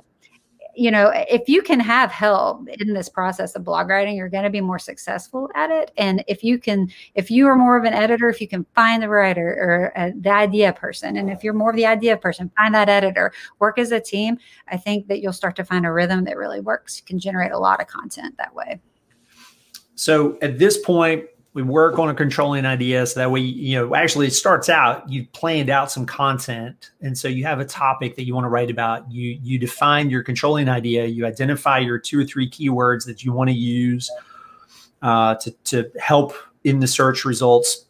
you 0.76 0.90
know, 0.90 1.12
if 1.14 1.48
you 1.48 1.62
can 1.62 1.80
have 1.80 2.10
help 2.10 2.68
in 2.68 2.94
this 2.94 3.08
process 3.08 3.54
of 3.54 3.64
blog 3.64 3.88
writing, 3.88 4.16
you're 4.16 4.28
going 4.28 4.44
to 4.44 4.50
be 4.50 4.60
more 4.60 4.78
successful 4.78 5.50
at 5.54 5.70
it. 5.70 5.90
And 5.96 6.24
if 6.28 6.42
you 6.42 6.58
can, 6.58 6.90
if 7.14 7.30
you 7.30 7.46
are 7.46 7.56
more 7.56 7.76
of 7.76 7.84
an 7.84 7.94
editor, 7.94 8.28
if 8.28 8.40
you 8.40 8.48
can 8.48 8.64
find 8.74 9.02
the 9.02 9.08
writer 9.08 9.48
or 9.48 9.98
uh, 9.98 10.10
the 10.18 10.30
idea 10.30 10.72
person, 10.72 11.16
and 11.16 11.30
if 11.30 11.44
you're 11.44 11.54
more 11.54 11.70
of 11.70 11.76
the 11.76 11.86
idea 11.86 12.16
person, 12.16 12.50
find 12.56 12.74
that 12.74 12.88
editor, 12.88 13.32
work 13.58 13.78
as 13.78 13.92
a 13.92 14.00
team, 14.00 14.38
I 14.68 14.76
think 14.76 15.08
that 15.08 15.20
you'll 15.20 15.32
start 15.32 15.56
to 15.56 15.64
find 15.64 15.86
a 15.86 15.92
rhythm 15.92 16.24
that 16.24 16.36
really 16.36 16.60
works. 16.60 16.98
You 16.98 17.04
can 17.04 17.18
generate 17.18 17.52
a 17.52 17.58
lot 17.58 17.80
of 17.80 17.86
content 17.86 18.36
that 18.38 18.54
way. 18.54 18.80
So 19.94 20.38
at 20.42 20.58
this 20.58 20.78
point, 20.78 21.24
we 21.54 21.62
work 21.62 22.00
on 22.00 22.08
a 22.08 22.14
controlling 22.14 22.66
idea 22.66 23.06
so 23.06 23.20
that 23.20 23.30
way 23.30 23.40
you 23.40 23.76
know 23.76 23.94
actually 23.94 24.26
it 24.26 24.32
starts 24.32 24.68
out 24.68 25.08
you've 25.08 25.32
planned 25.32 25.70
out 25.70 25.90
some 25.90 26.04
content 26.04 26.90
and 27.00 27.16
so 27.16 27.28
you 27.28 27.44
have 27.44 27.60
a 27.60 27.64
topic 27.64 28.16
that 28.16 28.24
you 28.24 28.34
want 28.34 28.44
to 28.44 28.48
write 28.48 28.70
about. 28.70 29.10
You 29.10 29.38
you 29.42 29.58
define 29.58 30.10
your 30.10 30.22
controlling 30.22 30.68
idea 30.68 31.06
you 31.06 31.24
identify 31.24 31.78
your 31.78 31.98
two 31.98 32.20
or 32.20 32.24
three 32.24 32.50
keywords 32.50 33.06
that 33.06 33.24
you 33.24 33.32
want 33.32 33.48
to 33.48 33.54
use 33.54 34.10
uh, 35.00 35.36
to, 35.36 35.50
to 35.64 35.90
help 36.00 36.34
in 36.64 36.80
the 36.80 36.86
search 36.86 37.24
results. 37.24 37.86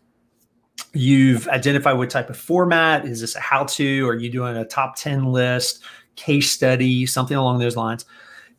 You've 0.93 1.49
identified 1.49 1.97
what 1.97 2.11
type 2.11 2.29
of 2.29 2.37
format 2.37 3.07
is 3.07 3.21
this 3.21 3.35
a 3.35 3.41
how 3.41 3.65
to 3.65 4.07
are 4.07 4.15
you 4.15 4.31
doing 4.31 4.57
a 4.57 4.65
top 4.65 4.97
10 4.97 5.33
list 5.33 5.83
case 6.17 6.51
study 6.51 7.07
something 7.07 7.37
along 7.37 7.61
those 7.61 7.77
lines. 7.77 8.05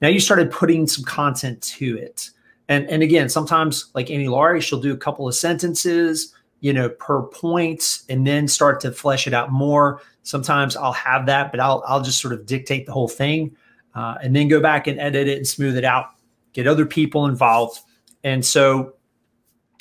Now 0.02 0.08
you 0.08 0.20
started 0.20 0.52
putting 0.52 0.88
some 0.88 1.06
content 1.06 1.62
to 1.63 1.98
it 1.98 2.32
and 2.69 2.89
and 2.89 3.04
again, 3.04 3.30
sometimes 3.30 3.91
like 3.93 4.10
Annie 4.10 4.28
Laurie, 4.28 4.62
she'll 4.62 4.82
do 4.82 4.93
a 4.93 4.97
couple 4.97 5.28
of 5.28 5.36
sentences, 5.36 6.34
you 6.62 6.73
know, 6.73 6.89
per 6.89 7.23
point, 7.23 7.99
and 8.10 8.25
then 8.25 8.47
start 8.47 8.80
to 8.82 8.91
flesh 8.91 9.28
it 9.28 9.34
out 9.34 9.51
more. 9.51 10.01
Sometimes 10.23 10.75
I'll 10.75 10.93
have 10.93 11.25
that, 11.28 11.51
but 11.51 11.60
I'll 11.60 11.84
I'll 11.88 12.01
just 12.01 12.19
sort 12.19 12.34
of 12.34 12.45
dictate 12.45 12.86
the 12.86 12.91
whole 12.91 13.08
thing, 13.08 13.56
uh, 13.93 14.15
and 14.23 14.36
then 14.36 14.47
go 14.47 14.60
back 14.60 14.88
and 14.88 14.99
edit 14.99 15.28
it 15.28 15.38
and 15.38 15.47
smooth 15.47 15.78
it 15.78 15.86
out, 15.86 16.08
get 16.54 16.65
other 16.67 16.86
people 16.86 17.28
involved, 17.28 17.82
and 18.23 18.43
so 18.43 18.95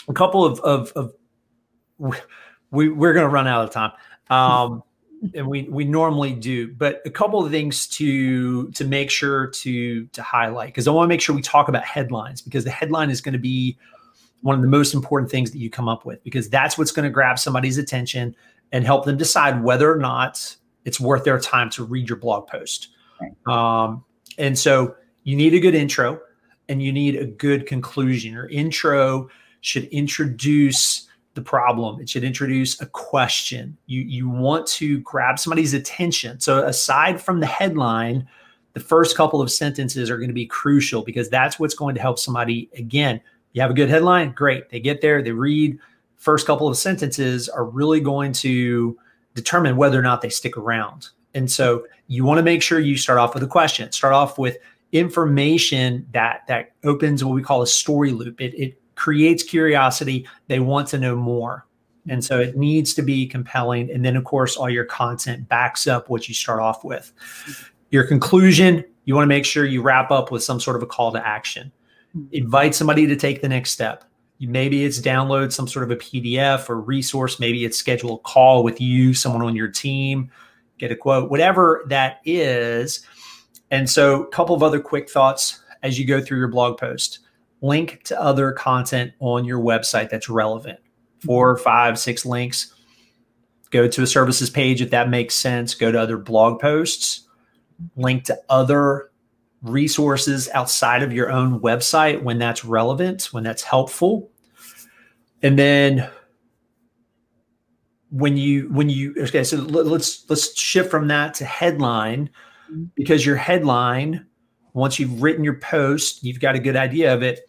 a 0.09 0.13
couple 0.13 0.45
of 0.45 0.61
of, 0.61 0.93
of 0.93 1.15
we 2.71 2.89
we're 2.91 3.15
going 3.15 3.25
to 3.25 3.33
run 3.33 3.47
out 3.47 3.65
of 3.65 3.71
time. 3.71 3.93
Um, 4.31 4.83
and 5.35 5.47
we 5.47 5.63
we 5.65 5.85
normally 5.85 6.33
do 6.33 6.73
but 6.75 7.01
a 7.07 7.11
couple 7.11 7.45
of 7.45 7.51
things 7.51 7.87
to 7.87 8.71
to 8.73 8.85
make 8.85 9.11
sure 9.11 9.47
to 9.49 10.07
to 10.07 10.23
highlight 10.23 10.69
because 10.69 10.87
i 10.89 10.91
want 10.91 11.05
to 11.05 11.09
make 11.09 11.21
sure 11.21 11.35
we 11.35 11.43
talk 11.43 11.69
about 11.69 11.85
headlines 11.85 12.41
because 12.41 12.65
the 12.65 12.71
headline 12.71 13.11
is 13.11 13.21
going 13.21 13.33
to 13.33 13.39
be 13.39 13.77
one 14.43 14.55
of 14.55 14.63
the 14.63 14.69
most 14.69 14.93
important 14.93 15.31
things 15.31 15.51
that 15.51 15.59
you 15.59 15.71
come 15.71 15.89
up 15.89 16.05
with 16.05 16.23
because 16.23 16.49
that's 16.51 16.77
what's 16.77 16.93
going 16.93 17.05
to 17.05 17.11
grab 17.11 17.39
somebody's 17.39 17.79
attention 17.79 18.35
and 18.73 18.85
help 18.85 19.05
them 19.05 19.17
decide 19.17 19.63
whether 19.63 19.91
or 19.91 19.99
not 19.99 20.57
it's 20.85 21.01
worth 21.01 21.25
their 21.25 21.39
time 21.39 21.71
to 21.71 21.85
read 21.85 22.09
your 22.09 22.19
blog 22.19 22.47
post 22.47 22.89
right. 23.21 23.33
um, 23.87 24.05
and 24.39 24.59
so 24.59 24.95
you 25.23 25.37
need 25.37 25.55
a 25.55 25.61
good 25.61 25.75
intro 25.75 26.21
and 26.69 26.83
you 26.83 26.93
need 26.93 27.17
a 27.17 27.25
good 27.25 27.67
conclusion 27.67 28.33
your 28.33 28.49
intro 28.49 29.29
should 29.61 29.85
introduce 29.85 31.09
the 31.35 31.43
problem. 31.43 32.01
It 32.01 32.09
should 32.09 32.25
introduce 32.25 32.81
a 32.81 32.87
question. 32.87 33.77
You 33.87 34.03
you 34.03 34.29
want 34.29 34.67
to 34.69 35.01
grab 35.01 35.39
somebody's 35.39 35.75
attention. 35.75 36.41
So 36.41 36.65
aside 36.65 37.21
from 37.21 37.41
the 37.41 37.47
headline, 37.47 38.27
the 38.73 38.81
first 38.81 39.17
couple 39.17 39.41
of 39.41 39.51
sentences 39.51 40.11
are 40.11 40.17
going 40.17 40.29
to 40.29 40.35
be 40.35 40.47
crucial 40.47 41.03
because 41.03 41.29
that's 41.29 41.59
what's 41.59 41.75
going 41.75 41.95
to 41.95 42.01
help 42.01 42.19
somebody 42.19 42.71
again. 42.77 43.21
You 43.53 43.63
have 43.63 43.71
a 43.71 43.75
good 43.75 43.89
headline, 43.89 44.33
great. 44.33 44.71
They 44.71 44.81
get 44.81 45.01
there, 45.01 45.23
they 45.23 45.33
read. 45.33 45.79
First 46.17 46.47
couple 46.47 46.69
of 46.69 46.77
sentences 46.77 47.49
are 47.49 47.65
really 47.65 48.01
going 48.01 48.33
to 48.33 48.99
determine 49.35 49.77
whether 49.77 49.99
or 49.99 50.03
not 50.03 50.23
they 50.23 50.29
stick 50.29 50.57
around. 50.57 51.09
And 51.35 51.51
so 51.51 51.87
you 52.07 52.25
want 52.25 52.39
to 52.39 52.43
make 52.43 52.63
sure 52.63 52.79
you 52.79 52.97
start 52.97 53.19
off 53.19 53.35
with 53.35 53.43
a 53.43 53.49
question. 53.49 53.91
Start 53.93 54.15
off 54.15 54.39
with 54.39 54.57
information 54.93 56.07
that 56.13 56.43
that 56.47 56.73
opens 56.85 57.25
what 57.25 57.35
we 57.35 57.43
call 57.43 57.63
a 57.63 57.67
story 57.67 58.13
loop. 58.13 58.41
It, 58.41 58.55
it 58.55 58.81
creates 59.05 59.43
curiosity. 59.43 60.27
They 60.47 60.61
want 60.61 60.89
to 60.89 60.99
know 60.99 61.15
more. 61.15 61.67
And 62.09 62.25
so 62.25 62.41
it 62.41 62.57
needs 62.57 62.95
to 62.95 63.03
be 63.03 63.27
compelling. 63.27 63.91
And 63.91 64.03
then, 64.03 64.17
of 64.17 64.25
course, 64.25 64.57
all 64.57 64.71
your 64.71 64.87
content 64.87 65.47
backs 65.47 65.87
up 65.87 66.09
what 66.09 66.27
you 66.27 66.35
start 66.35 66.61
off 66.61 66.85
with. 66.85 67.13
Your 67.91 68.05
conclusion, 68.05 68.83
you 69.05 69.15
want 69.15 69.25
to 69.25 69.29
make 69.29 69.45
sure 69.45 69.67
you 69.67 69.83
wrap 69.83 70.11
up 70.11 70.31
with 70.31 70.43
some 70.43 70.59
sort 70.59 70.77
of 70.77 70.83
a 70.83 70.87
call 70.87 71.13
to 71.13 71.27
action. 71.27 71.71
Invite 72.33 72.75
somebody 72.75 73.07
to 73.07 73.15
take 73.15 73.43
the 73.43 73.49
next 73.49 73.73
step. 73.73 74.05
Maybe 74.41 74.87
it's 74.87 75.01
download 75.01 75.53
some 75.53 75.69
sort 75.69 75.83
of 75.83 75.91
a 75.91 75.97
PDF 75.97 76.71
or 76.71 76.81
resource. 76.81 77.39
Maybe 77.39 77.67
it's 77.67 77.77
schedule 77.77 78.15
a 78.15 78.19
call 78.21 78.65
with 78.65 78.81
you, 78.81 79.13
someone 79.13 79.43
on 79.43 79.55
your 79.55 79.69
team, 79.69 80.31
get 80.79 80.93
a 80.93 80.97
quote, 80.97 81.31
whatever 81.31 81.85
that 81.91 82.21
is. 82.25 83.07
And 83.71 83.89
so, 83.91 84.23
a 84.23 84.29
couple 84.29 84.57
of 84.57 84.63
other 84.63 84.81
quick 84.81 85.11
thoughts 85.11 85.61
as 85.83 85.99
you 85.99 86.07
go 86.07 86.23
through 86.23 86.39
your 86.39 86.49
blog 86.49 86.79
post 86.79 87.19
link 87.65 88.03
to 88.05 88.21
other 88.21 88.53
content 88.53 89.13
on 89.21 89.45
your 89.45 89.59
website 89.59 90.11
that's 90.11 90.29
relevant. 90.29 90.79
Four, 91.21 91.57
five, 91.57 91.99
six 91.99 92.27
links. 92.27 92.75
Go 93.71 93.89
to 93.89 94.03
a 94.03 94.07
services 94.07 94.51
page 94.51 94.83
if 94.83 94.91
that 94.91 95.09
makes 95.09 95.35
sense. 95.35 95.75
Go 95.75 95.91
to 95.91 95.99
other 96.01 96.19
blog 96.19 96.61
posts. 96.61 97.27
Link 97.97 98.25
to 98.25 98.39
other 98.49 99.11
resources 99.63 100.49
outside 100.51 101.03
of 101.03 101.13
your 101.13 101.33
own 101.33 101.59
website 101.61 102.23
when 102.23 102.39
that's 102.39 102.65
relevant, 102.65 103.33
when 103.33 103.43
that's 103.43 103.63
helpful. 103.63 104.31
And 105.43 105.59
then 105.59 106.09
when 108.11 108.37
you 108.37 108.69
when 108.71 108.91
you 108.91 109.15
okay, 109.19 109.43
so 109.43 109.57
let's 109.57 110.29
let's 110.29 110.57
shift 110.57 110.91
from 110.91 111.09
that 111.09 111.35
to 111.35 111.45
headline 111.45 112.31
mm-hmm. 112.71 112.85
because 112.95 113.25
your 113.25 113.37
headline 113.37 114.27
once 114.75 114.99
you've 114.99 115.23
written 115.23 115.45
your 115.45 115.59
post, 115.61 116.23
you've 116.23 116.41
got 116.41 116.57
a 116.57 116.59
good 116.59 116.77
idea 116.77 117.15
of 117.15 117.23
it. 117.23 117.49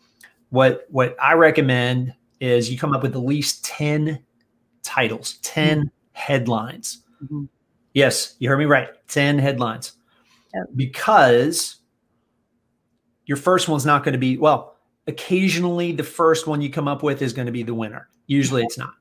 What 0.50 0.86
what 0.90 1.16
I 1.22 1.34
recommend 1.34 2.14
is 2.40 2.70
you 2.70 2.78
come 2.78 2.94
up 2.94 3.02
with 3.02 3.16
at 3.16 3.22
least 3.22 3.66
10 3.66 4.24
titles, 4.84 5.34
10 5.42 5.80
mm-hmm. 5.80 5.88
headlines. 6.14 7.04
Mm-hmm. 7.24 7.46
Yes, 7.94 8.36
you 8.40 8.50
heard 8.50 8.60
me 8.60 8.66
right. 8.66 8.90
10 9.08 9.40
headlines. 9.40 9.94
Yep. 10.54 10.68
Because 10.76 11.78
your 13.26 13.38
first 13.38 13.68
one's 13.68 13.86
not 13.86 14.04
going 14.04 14.14
to 14.14 14.20
be, 14.20 14.38
well, 14.38 14.76
occasionally 15.08 15.92
the 15.92 16.04
first 16.04 16.48
one 16.48 16.62
you 16.62 16.70
come 16.70 16.88
up 16.88 17.04
with 17.04 17.22
is 17.22 17.34
going 17.34 17.46
to 17.46 17.52
be 17.52 17.64
the 17.64 17.74
winner. 17.74 18.10
Usually 18.28 18.64
it's 18.64 18.78
not. 18.78 18.94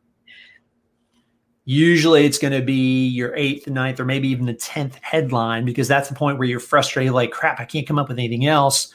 Usually 1.67 2.27
it's 2.27 2.39
going 2.39 2.53
to 2.53 2.61
be 2.65 3.09
your 3.09 3.35
eighth, 3.37 3.69
ninth, 3.69 3.99
or 3.99 4.05
maybe 4.05 4.29
even 4.29 4.45
the 4.45 4.55
10th 4.55 4.97
headline 5.01 5.65
because 5.65 5.89
that's 5.89 6.09
the 6.09 6.15
point 6.15 6.39
where 6.39 6.47
you're 6.47 6.61
frustrated, 6.61 7.15
like, 7.15 7.31
crap, 7.31 7.59
I 7.59 7.65
can't 7.65 7.87
come 7.87 7.99
up 7.99 8.09
with 8.09 8.19
anything 8.19 8.47
else. 8.47 8.93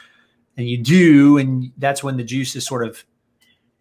And 0.60 0.67
you 0.67 0.78
do. 0.78 1.38
And 1.38 1.72
that's 1.78 2.04
when 2.04 2.17
the 2.17 2.24
juices 2.24 2.67
sort 2.67 2.86
of 2.86 3.02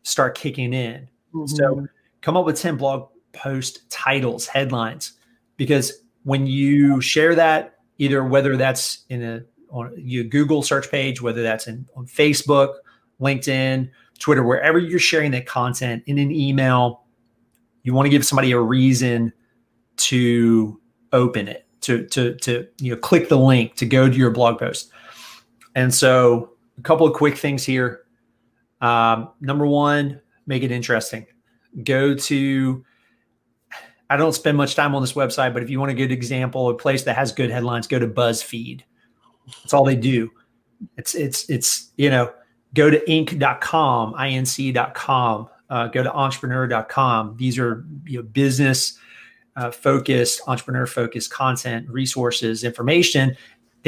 start 0.05 0.39
kicking 0.39 0.73
in. 0.73 1.09
Mm-hmm. 1.35 1.47
So 1.47 1.89
come 2.21 2.37
up 2.37 2.47
with 2.47 2.57
10 2.57 2.77
blog 2.77 3.09
post 3.33 3.91
titles, 3.91 4.47
headlines, 4.47 5.15
because 5.57 5.93
when 6.23 6.47
you 6.47 7.01
share 7.01 7.35
that, 7.35 7.75
either 7.99 8.23
whether 8.23 8.57
that's 8.57 9.05
in 9.09 9.25
a 9.25 9.43
on 9.71 9.93
your 9.97 10.23
Google 10.23 10.63
search 10.63 10.89
page, 10.89 11.21
whether 11.21 11.43
that's 11.43 11.67
in 11.67 11.87
on 11.97 12.07
Facebook, 12.07 12.75
LinkedIn, 13.21 13.91
Twitter, 14.21 14.45
wherever 14.45 14.79
you're 14.79 15.01
sharing 15.01 15.33
that 15.33 15.47
content 15.47 16.05
in 16.07 16.17
an 16.19 16.31
email, 16.31 17.03
you 17.83 17.93
want 17.93 18.07
to 18.07 18.11
give 18.11 18.25
somebody 18.25 18.53
a 18.53 18.61
reason 18.61 19.33
to 19.97 20.81
open 21.13 21.49
it, 21.49 21.67
to 21.81 22.07
to 22.07 22.35
to 22.37 22.69
you 22.81 22.95
know 22.95 23.01
click 23.01 23.29
the 23.29 23.37
link 23.37 23.75
to 23.75 23.85
go 23.85 24.09
to 24.09 24.17
your 24.17 24.31
blog 24.31 24.61
post. 24.61 24.93
And 25.75 25.93
so 25.93 26.53
a 26.79 26.83
couple 26.83 27.07
of 27.07 27.13
quick 27.15 27.37
things 27.37 27.65
here. 27.65 28.05
Um, 28.81 29.31
number 29.41 29.67
one, 29.67 30.21
make 30.47 30.63
it 30.63 30.71
interesting. 30.71 31.27
Go 31.85 32.15
to 32.15 32.85
I 34.11 34.17
don't 34.17 34.33
spend 34.33 34.57
much 34.57 34.75
time 34.75 34.95
on 34.95 35.03
this 35.03 35.13
website, 35.13 35.53
but 35.53 35.63
if 35.63 35.69
you 35.69 35.79
want 35.79 35.93
a 35.93 35.95
good 35.95 36.13
example, 36.13 36.71
a 36.71 36.75
place 36.75 37.03
that 37.05 37.15
has 37.17 37.31
good 37.31 37.51
headlines, 37.51 37.87
go 37.87 37.99
to 37.99 38.07
BuzzFeed. 38.07 38.83
That's 39.47 39.75
all 39.75 39.85
they 39.85 39.97
do. 39.97 40.31
It's 40.97 41.15
it's 41.15 41.49
it's 41.51 41.91
you 41.97 42.11
know 42.11 42.33
go 42.75 42.91
to 42.91 43.01
inc.com, 43.07 44.15
inc.com, 44.15 45.49
uh, 45.71 45.87
go 45.89 46.03
to 46.03 46.13
entrepreneur.com. 46.13 47.37
These 47.37 47.59
are 47.59 47.85
you 48.07 48.19
know 48.19 48.23
business 48.23 48.99
uh, 49.57 49.71
focused, 49.71 50.41
entrepreneur 50.47 50.87
focused 50.87 51.31
content, 51.31 51.89
resources, 51.91 52.65
information. 52.65 53.37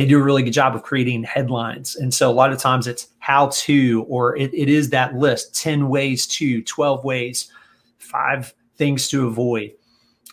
They 0.00 0.06
do 0.06 0.18
a 0.18 0.22
really 0.22 0.42
good 0.42 0.52
job 0.52 0.74
of 0.74 0.82
creating 0.82 1.24
headlines. 1.24 1.94
And 1.94 2.14
so 2.14 2.30
a 2.30 2.32
lot 2.32 2.54
of 2.54 2.58
times 2.58 2.86
it's 2.86 3.08
how 3.18 3.48
to, 3.52 4.06
or 4.08 4.34
it, 4.34 4.50
it 4.54 4.70
is 4.70 4.88
that 4.90 5.14
list 5.14 5.54
10 5.54 5.90
ways 5.90 6.26
to, 6.28 6.62
12 6.62 7.04
ways, 7.04 7.52
five 7.98 8.54
things 8.76 9.10
to 9.10 9.26
avoid. 9.26 9.72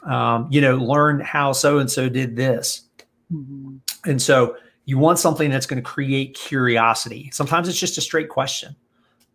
Um, 0.04 0.48
you 0.50 0.62
know, 0.62 0.78
learn 0.78 1.20
how 1.20 1.52
so 1.52 1.80
and 1.80 1.92
so 1.92 2.08
did 2.08 2.38
this. 2.38 2.84
Mm-hmm. 3.30 4.10
And 4.10 4.22
so 4.22 4.56
you 4.86 4.98
want 4.98 5.20
something 5.20 5.52
that's 5.52 5.66
going 5.66 5.84
to 5.84 5.90
create 5.90 6.34
curiosity. 6.34 7.30
Sometimes 7.34 7.68
it's 7.68 7.78
just 7.78 7.98
a 7.98 8.02
straight 8.02 8.30
question. 8.30 8.74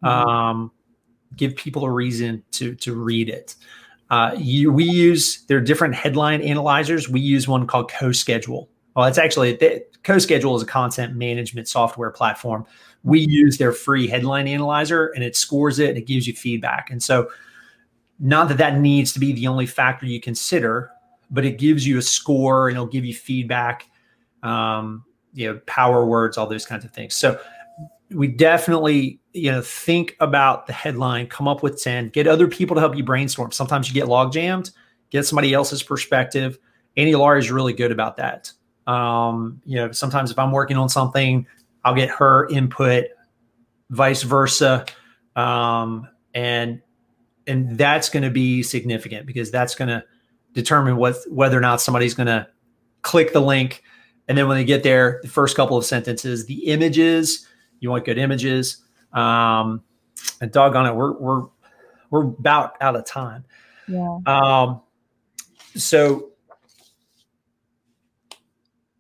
Mm-hmm. 0.03 0.29
Um, 0.29 0.73
give 1.37 1.57
people 1.57 1.85
a 1.85 1.91
reason 1.91 2.43
to 2.53 2.75
to 2.77 2.95
read 2.95 3.29
it. 3.29 3.55
Uh, 4.09 4.35
you, 4.39 4.73
we 4.73 4.85
use 4.85 5.45
there 5.49 5.59
are 5.59 5.61
different 5.61 5.95
headline 5.95 6.41
analyzers. 6.41 7.07
We 7.07 7.21
use 7.21 7.47
one 7.47 7.67
called 7.67 7.91
CoSchedule. 7.91 8.69
Well, 8.95 9.07
it's 9.07 9.19
actually 9.19 9.57
CoSchedule 9.57 10.57
is 10.57 10.63
a 10.63 10.67
content 10.67 11.17
management 11.17 11.69
software 11.69 12.11
platform. 12.11 12.67
We 13.05 13.21
use 13.21 13.59
their 13.59 13.73
free 13.73 14.07
headline 14.07 14.47
analyzer, 14.47 15.09
and 15.09 15.25
it 15.25 15.37
scores 15.37 15.79
it 15.79 15.91
and 15.91 15.99
it 15.99 16.07
gives 16.07 16.27
you 16.27 16.35
feedback. 16.35 16.91
And 16.91 17.03
so, 17.03 17.31
not 18.19 18.49
that 18.49 18.59
that 18.59 18.79
needs 18.79 19.13
to 19.15 19.19
be 19.19 19.33
the 19.33 19.49
only 19.49 19.67
factor 19.67 20.07
you 20.07 20.21
consider, 20.21 20.91
but 21.31 21.45
it 21.45 21.59
gives 21.59 21.87
you 21.87 21.99
a 21.99 22.03
score 22.03 22.69
and 22.69 22.77
it'll 22.77 22.87
give 22.87 23.05
you 23.05 23.15
feedback. 23.15 23.89
Um, 24.43 25.05
you 25.33 25.49
know 25.51 25.61
power 25.67 26.05
words 26.05 26.37
all 26.37 26.47
those 26.47 26.67
kinds 26.67 26.85
of 26.85 26.91
things 26.91 27.15
so 27.15 27.39
we 28.11 28.29
definitely 28.29 29.21
you 29.33 29.51
know 29.51 29.63
think 29.63 30.17
about 30.21 30.67
the 30.67 30.73
headline 30.73 31.27
come 31.27 31.49
up 31.49 31.63
with 31.63 31.83
10 31.83 32.11
get 32.11 32.27
other 32.27 32.47
people 32.47 32.75
to 32.75 32.81
help 32.81 32.97
you 32.97 33.03
brainstorm 33.03 33.51
sometimes 33.51 33.89
you 33.89 33.95
get 33.95 34.09
log 34.09 34.33
jammed 34.33 34.71
get 35.11 35.27
somebody 35.27 35.53
else's 35.55 35.83
perspective 35.83 36.59
annie 36.97 37.15
laurie 37.15 37.39
is 37.39 37.51
really 37.51 37.73
good 37.73 37.93
about 37.93 38.17
that 38.17 38.53
um, 38.87 39.61
you 39.65 39.77
know 39.77 39.93
sometimes 39.93 40.31
if 40.31 40.39
i'm 40.39 40.53
working 40.53 40.77
on 40.77 40.89
something 40.89 41.47
i'll 41.85 41.95
get 41.95 42.09
her 42.11 42.49
input 42.49 43.07
vice 43.91 44.23
versa 44.23 44.85
um, 45.37 46.09
and 46.35 46.81
and 47.47 47.77
that's 47.77 48.09
going 48.09 48.23
to 48.23 48.31
be 48.31 48.63
significant 48.63 49.27
because 49.27 49.51
that's 49.51 49.75
going 49.75 49.89
to 49.89 50.03
determine 50.53 50.97
what 50.97 51.17
whether 51.29 51.57
or 51.57 51.61
not 51.61 51.81
somebody's 51.81 52.15
going 52.15 52.27
to 52.27 52.47
click 53.03 53.33
the 53.33 53.41
link 53.41 53.83
and 54.29 54.39
then 54.39 54.49
when 54.49 54.57
they 54.57 54.65
get 54.65 54.83
there, 54.83 55.21
the 55.23 55.29
first 55.29 55.57
couple 55.57 55.77
of 55.77 55.85
sentences, 55.85 56.47
the 56.47 56.67
images, 56.67 57.47
you 57.81 57.91
want 57.91 58.05
good 58.05 58.19
images. 58.19 58.83
Um, 59.13 59.83
and 60.41 60.51
doggone 60.51 60.87
it, 60.87 60.95
we're 60.95 61.13
we're 61.13 61.47
we're 62.11 62.23
about 62.23 62.75
out 62.81 62.97
of 62.97 63.05
time. 63.05 63.45
Yeah. 63.89 64.19
Um, 64.27 64.81
so 65.75 66.31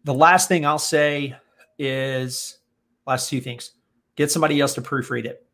the 0.04 0.14
last 0.14 0.48
thing 0.48 0.66
I'll 0.66 0.78
say 0.78 1.36
is 1.78 2.58
last 3.06 3.28
two 3.28 3.40
things. 3.40 3.72
Get 4.16 4.30
somebody 4.30 4.60
else 4.60 4.74
to 4.74 4.82
proofread 4.82 5.24
it. 5.24 5.46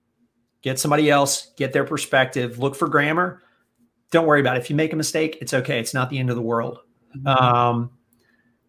Get 0.63 0.79
somebody 0.79 1.11
else, 1.11 1.53
get 1.57 1.73
their 1.73 1.85
perspective, 1.85 2.59
look 2.59 2.75
for 2.75 2.89
grammar. 2.89 3.43
Don't 4.11 4.27
worry 4.27 4.41
about 4.41 4.57
it. 4.57 4.61
If 4.61 4.71
you 4.71 4.77
make 4.77 4.93
a 4.93 4.97
mistake, 4.97 5.39
it's 5.41 5.55
okay. 5.55 5.79
It's 5.79 5.95
not 5.95 6.11
the 6.11 6.19
end 6.19 6.31
of 6.31 6.37
the 6.37 6.43
world. 6.43 6.79
Mm-hmm. 7.17 7.27
Um, 7.29 7.91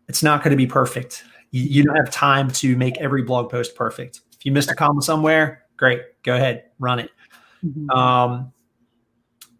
it's 0.07 0.21
not 0.21 0.43
going 0.43 0.51
to 0.51 0.57
be 0.57 0.67
perfect. 0.67 1.23
You, 1.51 1.63
you, 1.63 1.83
don't 1.83 1.95
have 1.95 2.11
time 2.11 2.51
to 2.51 2.75
make 2.75 2.97
every 2.97 3.23
blog 3.23 3.49
post 3.49 3.75
perfect. 3.75 4.21
If 4.33 4.45
you 4.45 4.51
missed 4.51 4.69
a 4.69 4.75
comma 4.75 5.01
somewhere, 5.01 5.63
great, 5.77 6.01
go 6.23 6.35
ahead, 6.35 6.65
run 6.77 6.99
it. 6.99 7.09
Mm-hmm. 7.65 7.89
Um, 7.89 8.53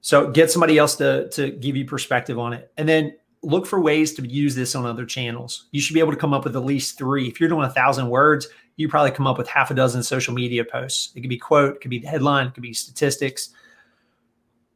so 0.02 0.30
get 0.30 0.52
somebody 0.52 0.78
else 0.78 0.96
to 0.96 1.30
to 1.30 1.52
give 1.52 1.76
you 1.76 1.86
perspective 1.86 2.40
on 2.40 2.54
it, 2.54 2.72
and 2.78 2.88
then 2.88 3.16
look 3.42 3.66
for 3.66 3.80
ways 3.80 4.14
to 4.16 4.28
use 4.28 4.56
this 4.56 4.76
on 4.76 4.86
other 4.86 5.06
channels. 5.06 5.68
You 5.72 5.82
should 5.82 5.94
be 5.94 6.00
able 6.00 6.12
to 6.12 6.18
come 6.18 6.34
up 6.34 6.44
with 6.44 6.56
at 6.56 6.64
least 6.64 6.98
three. 6.98 7.28
If 7.28 7.40
you're 7.40 7.50
doing 7.50 7.66
a 7.66 7.72
thousand 7.72 8.10
words, 8.10 8.48
you 8.76 8.90
probably 8.90 9.12
come 9.12 9.28
up 9.28 9.38
with 9.38 9.48
half 9.48 9.72
a 9.72 9.74
dozen 9.74 10.04
social 10.04 10.34
media 10.34 10.64
posts. 10.66 11.12
It 11.16 11.22
could 11.22 11.30
be 11.30 11.38
quote, 11.38 11.76
it 11.76 11.82
could 11.82 11.92
be 11.92 12.00
the 12.00 12.08
headline, 12.08 12.48
it 12.48 12.54
could 12.54 12.64
be 12.64 12.74
statistics, 12.74 13.50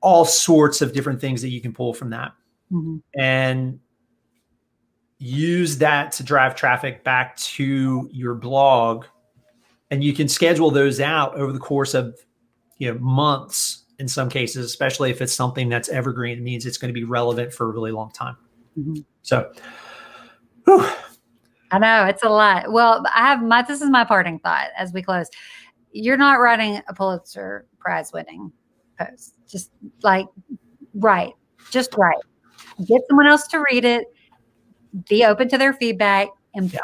all 0.02 0.26
sorts 0.26 0.82
of 0.82 0.94
different 0.94 1.20
things 1.20 1.42
that 1.42 1.50
you 1.50 1.62
can 1.62 1.74
pull 1.74 1.94
from 1.94 2.10
that. 2.12 2.34
Mm-hmm. 2.72 2.98
And 3.20 3.80
use 5.20 5.78
that 5.78 6.12
to 6.12 6.24
drive 6.24 6.54
traffic 6.54 7.04
back 7.04 7.38
to 7.38 8.10
your 8.12 8.36
blog 8.36 9.06
and 9.90 10.04
you 10.04 10.12
can 10.12 10.28
schedule 10.28 10.70
those 10.70 11.00
out 11.00 11.34
over 11.36 11.54
the 11.54 11.60
course 11.60 11.94
of 11.94 12.20
you 12.78 12.92
know 12.92 13.00
months 13.00 13.86
in 14.00 14.08
some 14.08 14.28
cases 14.28 14.66
especially 14.66 15.12
if 15.12 15.22
it's 15.22 15.32
something 15.32 15.70
that's 15.70 15.88
evergreen 15.88 16.38
it 16.38 16.42
means 16.42 16.66
it's 16.66 16.78
going 16.78 16.90
to 16.90 17.00
be 17.00 17.06
relevant 17.06 17.54
for 17.54 17.68
a 17.68 17.70
really 17.70 17.92
long 17.92 18.12
time 18.12 18.36
mm-hmm. 18.78 19.02
so 19.22 19.52
whew. 20.66 20.88
i 21.72 21.80
know 21.80 22.06
it's 22.06 22.24
a 22.24 22.30
lot 22.30 22.72
well 22.72 23.04
i 23.14 23.22
have 23.22 23.42
my 23.44 23.62
this 23.62 23.82
is 23.82 23.90
my 23.90 24.04
parting 24.04 24.40
thought 24.40 24.70
as 24.78 24.94
we 24.94 25.02
close 25.02 25.28
you're 25.92 26.18
not 26.18 26.40
writing 26.40 26.82
a 26.88 26.94
pulitzer 26.94 27.66
prize 27.80 28.12
winning 28.14 28.52
post 29.00 29.36
just 29.48 29.72
like 30.02 30.28
write 30.96 31.34
just 31.72 31.96
write 31.96 32.18
get 32.88 33.02
someone 33.08 33.28
else 33.28 33.48
to 33.48 33.64
read 33.72 33.86
it 33.86 34.08
be 35.08 35.26
open 35.26 35.50
to 35.50 35.58
their 35.58 35.74
feedback 35.74 36.30
and 36.54 36.72
yeah. 36.72 36.80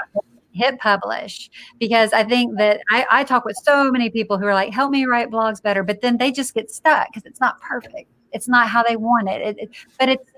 hit 0.52 0.80
publish 0.80 1.50
because 1.80 2.12
I 2.14 2.24
think 2.24 2.58
that 2.58 2.82
I, 2.90 3.06
I 3.12 3.24
talk 3.24 3.46
with 3.46 3.58
so 3.64 3.92
many 3.92 4.10
people 4.10 4.38
who 4.38 4.46
are 4.46 4.54
like, 4.54 4.74
help 4.74 4.92
me 4.92 5.06
write 5.06 5.30
blogs 5.30 5.62
better, 5.62 5.84
but 5.84 6.02
then 6.02 6.18
they 6.18 6.32
just 6.32 6.54
get 6.54 6.72
stuck 6.72 7.08
because 7.10 7.26
it's 7.26 7.40
not 7.40 7.62
perfect. 7.62 8.10
It's 8.32 8.48
not 8.48 8.68
how 8.68 8.84
they 8.84 8.96
want 8.96 9.30
it. 9.30 9.42
It, 9.42 9.60
it. 9.60 9.70
But 10.00 10.10
it's, 10.10 10.32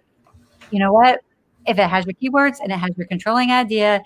you 0.69 0.79
know 0.79 0.93
what? 0.93 1.21
If 1.67 1.77
it 1.77 1.87
has 1.87 2.05
your 2.05 2.13
keywords 2.15 2.57
and 2.61 2.71
it 2.71 2.77
has 2.77 2.91
your 2.97 3.07
controlling 3.07 3.51
idea 3.51 4.01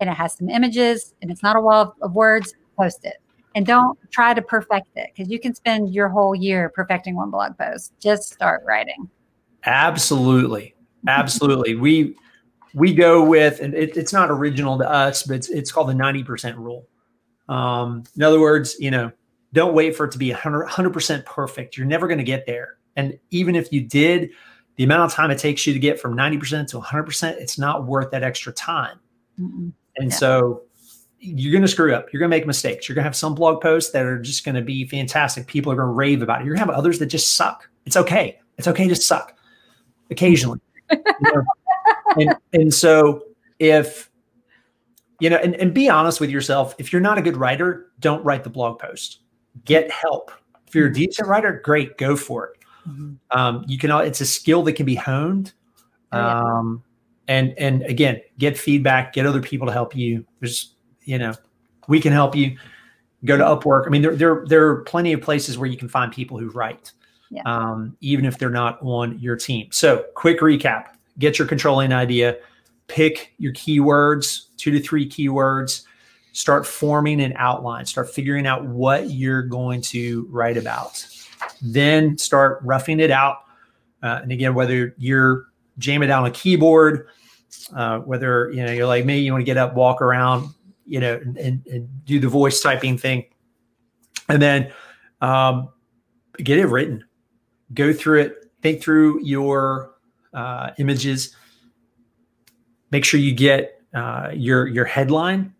and 0.00 0.08
it 0.10 0.14
has 0.14 0.34
some 0.36 0.48
images 0.48 1.14
and 1.22 1.30
it's 1.30 1.42
not 1.42 1.56
a 1.56 1.60
wall 1.60 1.82
of, 1.82 1.92
of 2.02 2.14
words, 2.14 2.54
post 2.78 3.04
it. 3.04 3.16
And 3.54 3.66
don't 3.66 3.98
try 4.10 4.32
to 4.32 4.42
perfect 4.42 4.90
it 4.94 5.10
because 5.14 5.30
you 5.30 5.40
can 5.40 5.54
spend 5.54 5.92
your 5.92 6.08
whole 6.08 6.34
year 6.34 6.68
perfecting 6.68 7.16
one 7.16 7.30
blog 7.30 7.58
post. 7.58 7.92
Just 8.00 8.32
start 8.32 8.62
writing. 8.66 9.08
Absolutely. 9.64 10.74
Absolutely. 11.08 11.74
we 11.74 12.14
we 12.74 12.94
go 12.94 13.24
with, 13.24 13.60
and 13.60 13.74
it, 13.74 13.96
it's 13.96 14.12
not 14.12 14.30
original 14.30 14.78
to 14.78 14.88
us, 14.88 15.24
but 15.24 15.34
it's, 15.36 15.48
it's 15.48 15.72
called 15.72 15.88
the 15.88 15.94
90% 15.94 16.56
rule. 16.56 16.86
Um, 17.48 18.04
in 18.16 18.22
other 18.22 18.40
words, 18.40 18.76
you 18.78 18.90
know, 18.90 19.10
don't 19.52 19.74
wait 19.74 19.96
for 19.96 20.04
it 20.04 20.12
to 20.12 20.18
be 20.18 20.30
100, 20.30 20.92
percent 20.92 21.26
perfect. 21.26 21.76
You're 21.76 21.86
never 21.86 22.06
going 22.06 22.18
to 22.18 22.24
get 22.24 22.46
there. 22.46 22.76
And 22.96 23.18
even 23.30 23.56
if 23.56 23.72
you 23.72 23.80
did, 23.80 24.30
the 24.80 24.84
amount 24.84 25.02
of 25.02 25.12
time 25.12 25.30
it 25.30 25.36
takes 25.36 25.66
you 25.66 25.74
to 25.74 25.78
get 25.78 26.00
from 26.00 26.16
90% 26.16 26.66
to 26.68 26.78
100%, 26.78 27.32
it's 27.32 27.58
not 27.58 27.84
worth 27.84 28.10
that 28.12 28.22
extra 28.22 28.50
time. 28.50 28.98
Mm-mm. 29.38 29.74
And 29.98 30.10
yeah. 30.10 30.16
so 30.16 30.62
you're 31.18 31.52
going 31.52 31.60
to 31.60 31.68
screw 31.68 31.94
up. 31.94 32.10
You're 32.10 32.18
going 32.18 32.30
to 32.30 32.34
make 32.34 32.46
mistakes. 32.46 32.88
You're 32.88 32.94
going 32.94 33.02
to 33.02 33.08
have 33.08 33.14
some 33.14 33.34
blog 33.34 33.60
posts 33.60 33.92
that 33.92 34.06
are 34.06 34.18
just 34.18 34.42
going 34.42 34.54
to 34.54 34.62
be 34.62 34.86
fantastic. 34.86 35.46
People 35.46 35.70
are 35.70 35.76
going 35.76 35.88
to 35.88 35.92
rave 35.92 36.22
about 36.22 36.40
it. 36.40 36.46
You're 36.46 36.54
going 36.54 36.66
to 36.66 36.72
have 36.72 36.78
others 36.78 36.98
that 36.98 37.06
just 37.08 37.34
suck. 37.34 37.68
It's 37.84 37.94
okay. 37.94 38.38
It's 38.56 38.68
okay 38.68 38.88
to 38.88 38.96
suck 38.96 39.36
occasionally. 40.10 40.60
you 40.90 40.98
know? 41.24 41.42
and, 42.16 42.34
and 42.54 42.72
so 42.72 43.24
if, 43.58 44.10
you 45.20 45.28
know, 45.28 45.36
and, 45.36 45.56
and 45.56 45.74
be 45.74 45.90
honest 45.90 46.22
with 46.22 46.30
yourself, 46.30 46.74
if 46.78 46.90
you're 46.90 47.02
not 47.02 47.18
a 47.18 47.22
good 47.22 47.36
writer, 47.36 47.90
don't 47.98 48.24
write 48.24 48.44
the 48.44 48.50
blog 48.50 48.78
post. 48.78 49.18
Get 49.66 49.90
help. 49.90 50.32
If 50.66 50.74
you're 50.74 50.86
a 50.86 50.88
mm-hmm. 50.88 51.00
decent 51.00 51.28
writer, 51.28 51.60
great, 51.62 51.98
go 51.98 52.16
for 52.16 52.46
it. 52.46 52.59
Mm-hmm. 52.88 53.14
Um, 53.30 53.64
you 53.66 53.78
can, 53.78 53.90
it's 54.06 54.20
a 54.20 54.26
skill 54.26 54.62
that 54.64 54.74
can 54.74 54.86
be 54.86 54.94
honed. 54.94 55.52
Oh, 56.12 56.18
yeah. 56.18 56.42
Um, 56.42 56.82
and, 57.28 57.54
and 57.58 57.82
again, 57.82 58.20
get 58.38 58.58
feedback, 58.58 59.12
get 59.12 59.26
other 59.26 59.40
people 59.40 59.66
to 59.66 59.72
help 59.72 59.94
you. 59.94 60.24
There's 60.40 60.74
you 61.04 61.18
know, 61.18 61.34
we 61.88 62.00
can 62.00 62.12
help 62.12 62.34
you. 62.34 62.56
Go 63.24 63.36
to 63.36 63.44
Upwork. 63.44 63.86
I 63.86 63.90
mean, 63.90 64.00
there 64.00 64.16
there 64.16 64.44
there 64.46 64.68
are 64.68 64.76
plenty 64.82 65.12
of 65.12 65.20
places 65.20 65.58
where 65.58 65.68
you 65.68 65.76
can 65.76 65.88
find 65.88 66.10
people 66.10 66.38
who 66.38 66.48
write, 66.50 66.92
yeah. 67.30 67.42
um, 67.44 67.96
even 68.00 68.24
if 68.24 68.38
they're 68.38 68.48
not 68.48 68.78
on 68.80 69.18
your 69.18 69.36
team. 69.36 69.68
So, 69.72 70.06
quick 70.14 70.40
recap: 70.40 70.94
get 71.18 71.38
your 71.38 71.46
controlling 71.46 71.92
idea, 71.92 72.38
pick 72.86 73.34
your 73.36 73.52
keywords, 73.52 74.46
two 74.56 74.70
to 74.70 74.80
three 74.80 75.06
keywords, 75.06 75.84
start 76.32 76.66
forming 76.66 77.20
an 77.20 77.34
outline, 77.36 77.84
start 77.84 78.08
figuring 78.08 78.46
out 78.46 78.64
what 78.64 79.10
you're 79.10 79.42
going 79.42 79.82
to 79.82 80.26
write 80.30 80.56
about. 80.56 81.06
Then 81.62 82.18
start 82.18 82.60
roughing 82.62 83.00
it 83.00 83.10
out. 83.10 83.38
Uh, 84.02 84.20
and 84.22 84.32
again, 84.32 84.54
whether 84.54 84.94
you're 84.98 85.46
jamming 85.78 86.08
down 86.08 86.24
a 86.26 86.30
keyboard, 86.30 87.08
uh, 87.74 87.98
whether 88.00 88.50
you 88.50 88.64
know 88.64 88.72
you're 88.72 88.86
like 88.86 89.04
me, 89.04 89.18
you 89.18 89.32
want 89.32 89.42
to 89.42 89.46
get 89.46 89.56
up, 89.56 89.74
walk 89.74 90.00
around, 90.00 90.48
you 90.86 91.00
know, 91.00 91.14
and, 91.14 91.66
and 91.66 92.04
do 92.04 92.18
the 92.18 92.28
voice 92.28 92.60
typing 92.60 92.96
thing. 92.96 93.24
And 94.28 94.40
then 94.40 94.72
um, 95.20 95.68
get 96.38 96.58
it 96.58 96.66
written, 96.66 97.04
go 97.74 97.92
through 97.92 98.20
it, 98.20 98.50
think 98.62 98.82
through 98.82 99.22
your 99.24 99.92
uh, 100.32 100.70
images, 100.78 101.34
make 102.90 103.04
sure 103.04 103.20
you 103.20 103.32
get 103.34 103.82
uh, 103.94 104.30
your 104.32 104.66
your 104.66 104.84
headline, 104.84 105.52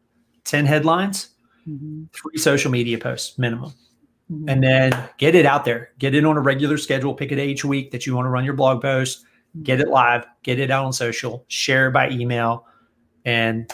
10 0.45 0.67
headlines, 0.67 1.31
mm-hmm. 1.69 2.05
three 2.13 2.39
social 2.39 2.71
media 2.71 2.99
posts 2.99 3.39
minimum. 3.39 3.73
Mm-hmm. 4.31 4.49
And 4.49 4.63
then 4.63 5.09
get 5.19 5.35
it 5.35 5.45
out 5.45 5.65
there. 5.65 5.91
Get 5.99 6.15
it 6.15 6.25
on 6.25 6.37
a 6.37 6.41
regular 6.41 6.79
schedule. 6.79 7.15
Pick 7.15 7.33
a 7.33 7.37
day 7.37 7.49
each 7.49 7.65
week 7.65 7.91
that 7.91 8.07
you 8.07 8.15
want 8.15 8.27
to 8.27 8.31
run 8.31 8.45
your 8.45 8.55
blog 8.55 8.81
post. 8.81 9.25
Get 9.63 9.81
it 9.81 9.89
live. 9.89 10.25
Get 10.45 10.61
it 10.61 10.71
out 10.71 10.85
on 10.85 10.93
social. 10.93 11.45
Share 11.49 11.89
it 11.89 11.93
by 11.93 12.11
email, 12.11 12.67
and 13.25 13.73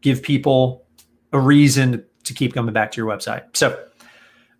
give 0.00 0.22
people 0.22 0.86
a 1.32 1.40
reason 1.40 2.04
to 2.22 2.34
keep 2.34 2.54
coming 2.54 2.72
back 2.72 2.92
to 2.92 3.00
your 3.00 3.10
website. 3.10 3.56
So, 3.56 3.70
all 3.70 3.76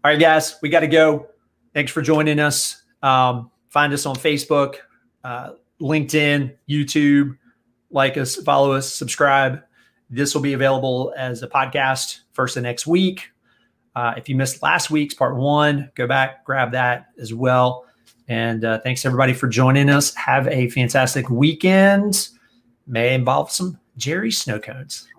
right, 0.04 0.18
guys, 0.18 0.56
we 0.62 0.68
got 0.68 0.80
to 0.80 0.88
go. 0.88 1.28
Thanks 1.74 1.92
for 1.92 2.02
joining 2.02 2.40
us. 2.40 2.82
Um, 3.02 3.52
find 3.68 3.92
us 3.92 4.04
on 4.04 4.16
Facebook, 4.16 4.76
uh, 5.22 5.52
LinkedIn, 5.80 6.56
YouTube. 6.68 7.36
Like 7.92 8.16
us, 8.16 8.36
follow 8.36 8.72
us, 8.72 8.92
subscribe. 8.92 9.62
This 10.10 10.34
will 10.34 10.42
be 10.42 10.54
available 10.54 11.14
as 11.16 11.44
a 11.44 11.48
podcast 11.48 12.20
first 12.32 12.56
of 12.56 12.64
next 12.64 12.86
week. 12.86 13.30
Uh, 13.94 14.14
if 14.16 14.28
you 14.28 14.36
missed 14.36 14.62
last 14.62 14.90
week's 14.90 15.14
part 15.14 15.36
one, 15.36 15.90
go 15.94 16.06
back, 16.06 16.44
grab 16.44 16.72
that 16.72 17.06
as 17.18 17.34
well. 17.34 17.86
And 18.28 18.64
uh, 18.64 18.78
thanks 18.80 19.04
everybody 19.04 19.32
for 19.32 19.48
joining 19.48 19.90
us. 19.90 20.14
Have 20.14 20.46
a 20.48 20.68
fantastic 20.70 21.28
weekend. 21.30 22.28
May 22.86 23.14
involve 23.14 23.50
some 23.50 23.78
Jerry 23.96 24.30
snow 24.30 24.58
cones. 24.58 25.06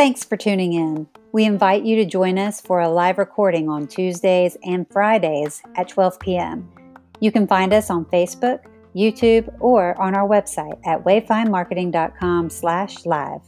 Thanks 0.00 0.24
for 0.24 0.38
tuning 0.38 0.72
in. 0.72 1.06
We 1.32 1.44
invite 1.44 1.84
you 1.84 1.94
to 1.96 2.06
join 2.06 2.38
us 2.38 2.58
for 2.58 2.80
a 2.80 2.88
live 2.88 3.18
recording 3.18 3.68
on 3.68 3.86
Tuesdays 3.86 4.56
and 4.64 4.88
Fridays 4.90 5.62
at 5.76 5.88
12 5.88 6.18
p.m. 6.20 6.66
You 7.20 7.30
can 7.30 7.46
find 7.46 7.74
us 7.74 7.90
on 7.90 8.06
Facebook, 8.06 8.60
YouTube, 8.94 9.54
or 9.60 10.00
on 10.00 10.14
our 10.14 10.28
website 10.28 10.78
at 10.86 11.04
wayfindmarketing.com 11.04 12.50
slash 12.50 13.06
live. 13.06 13.42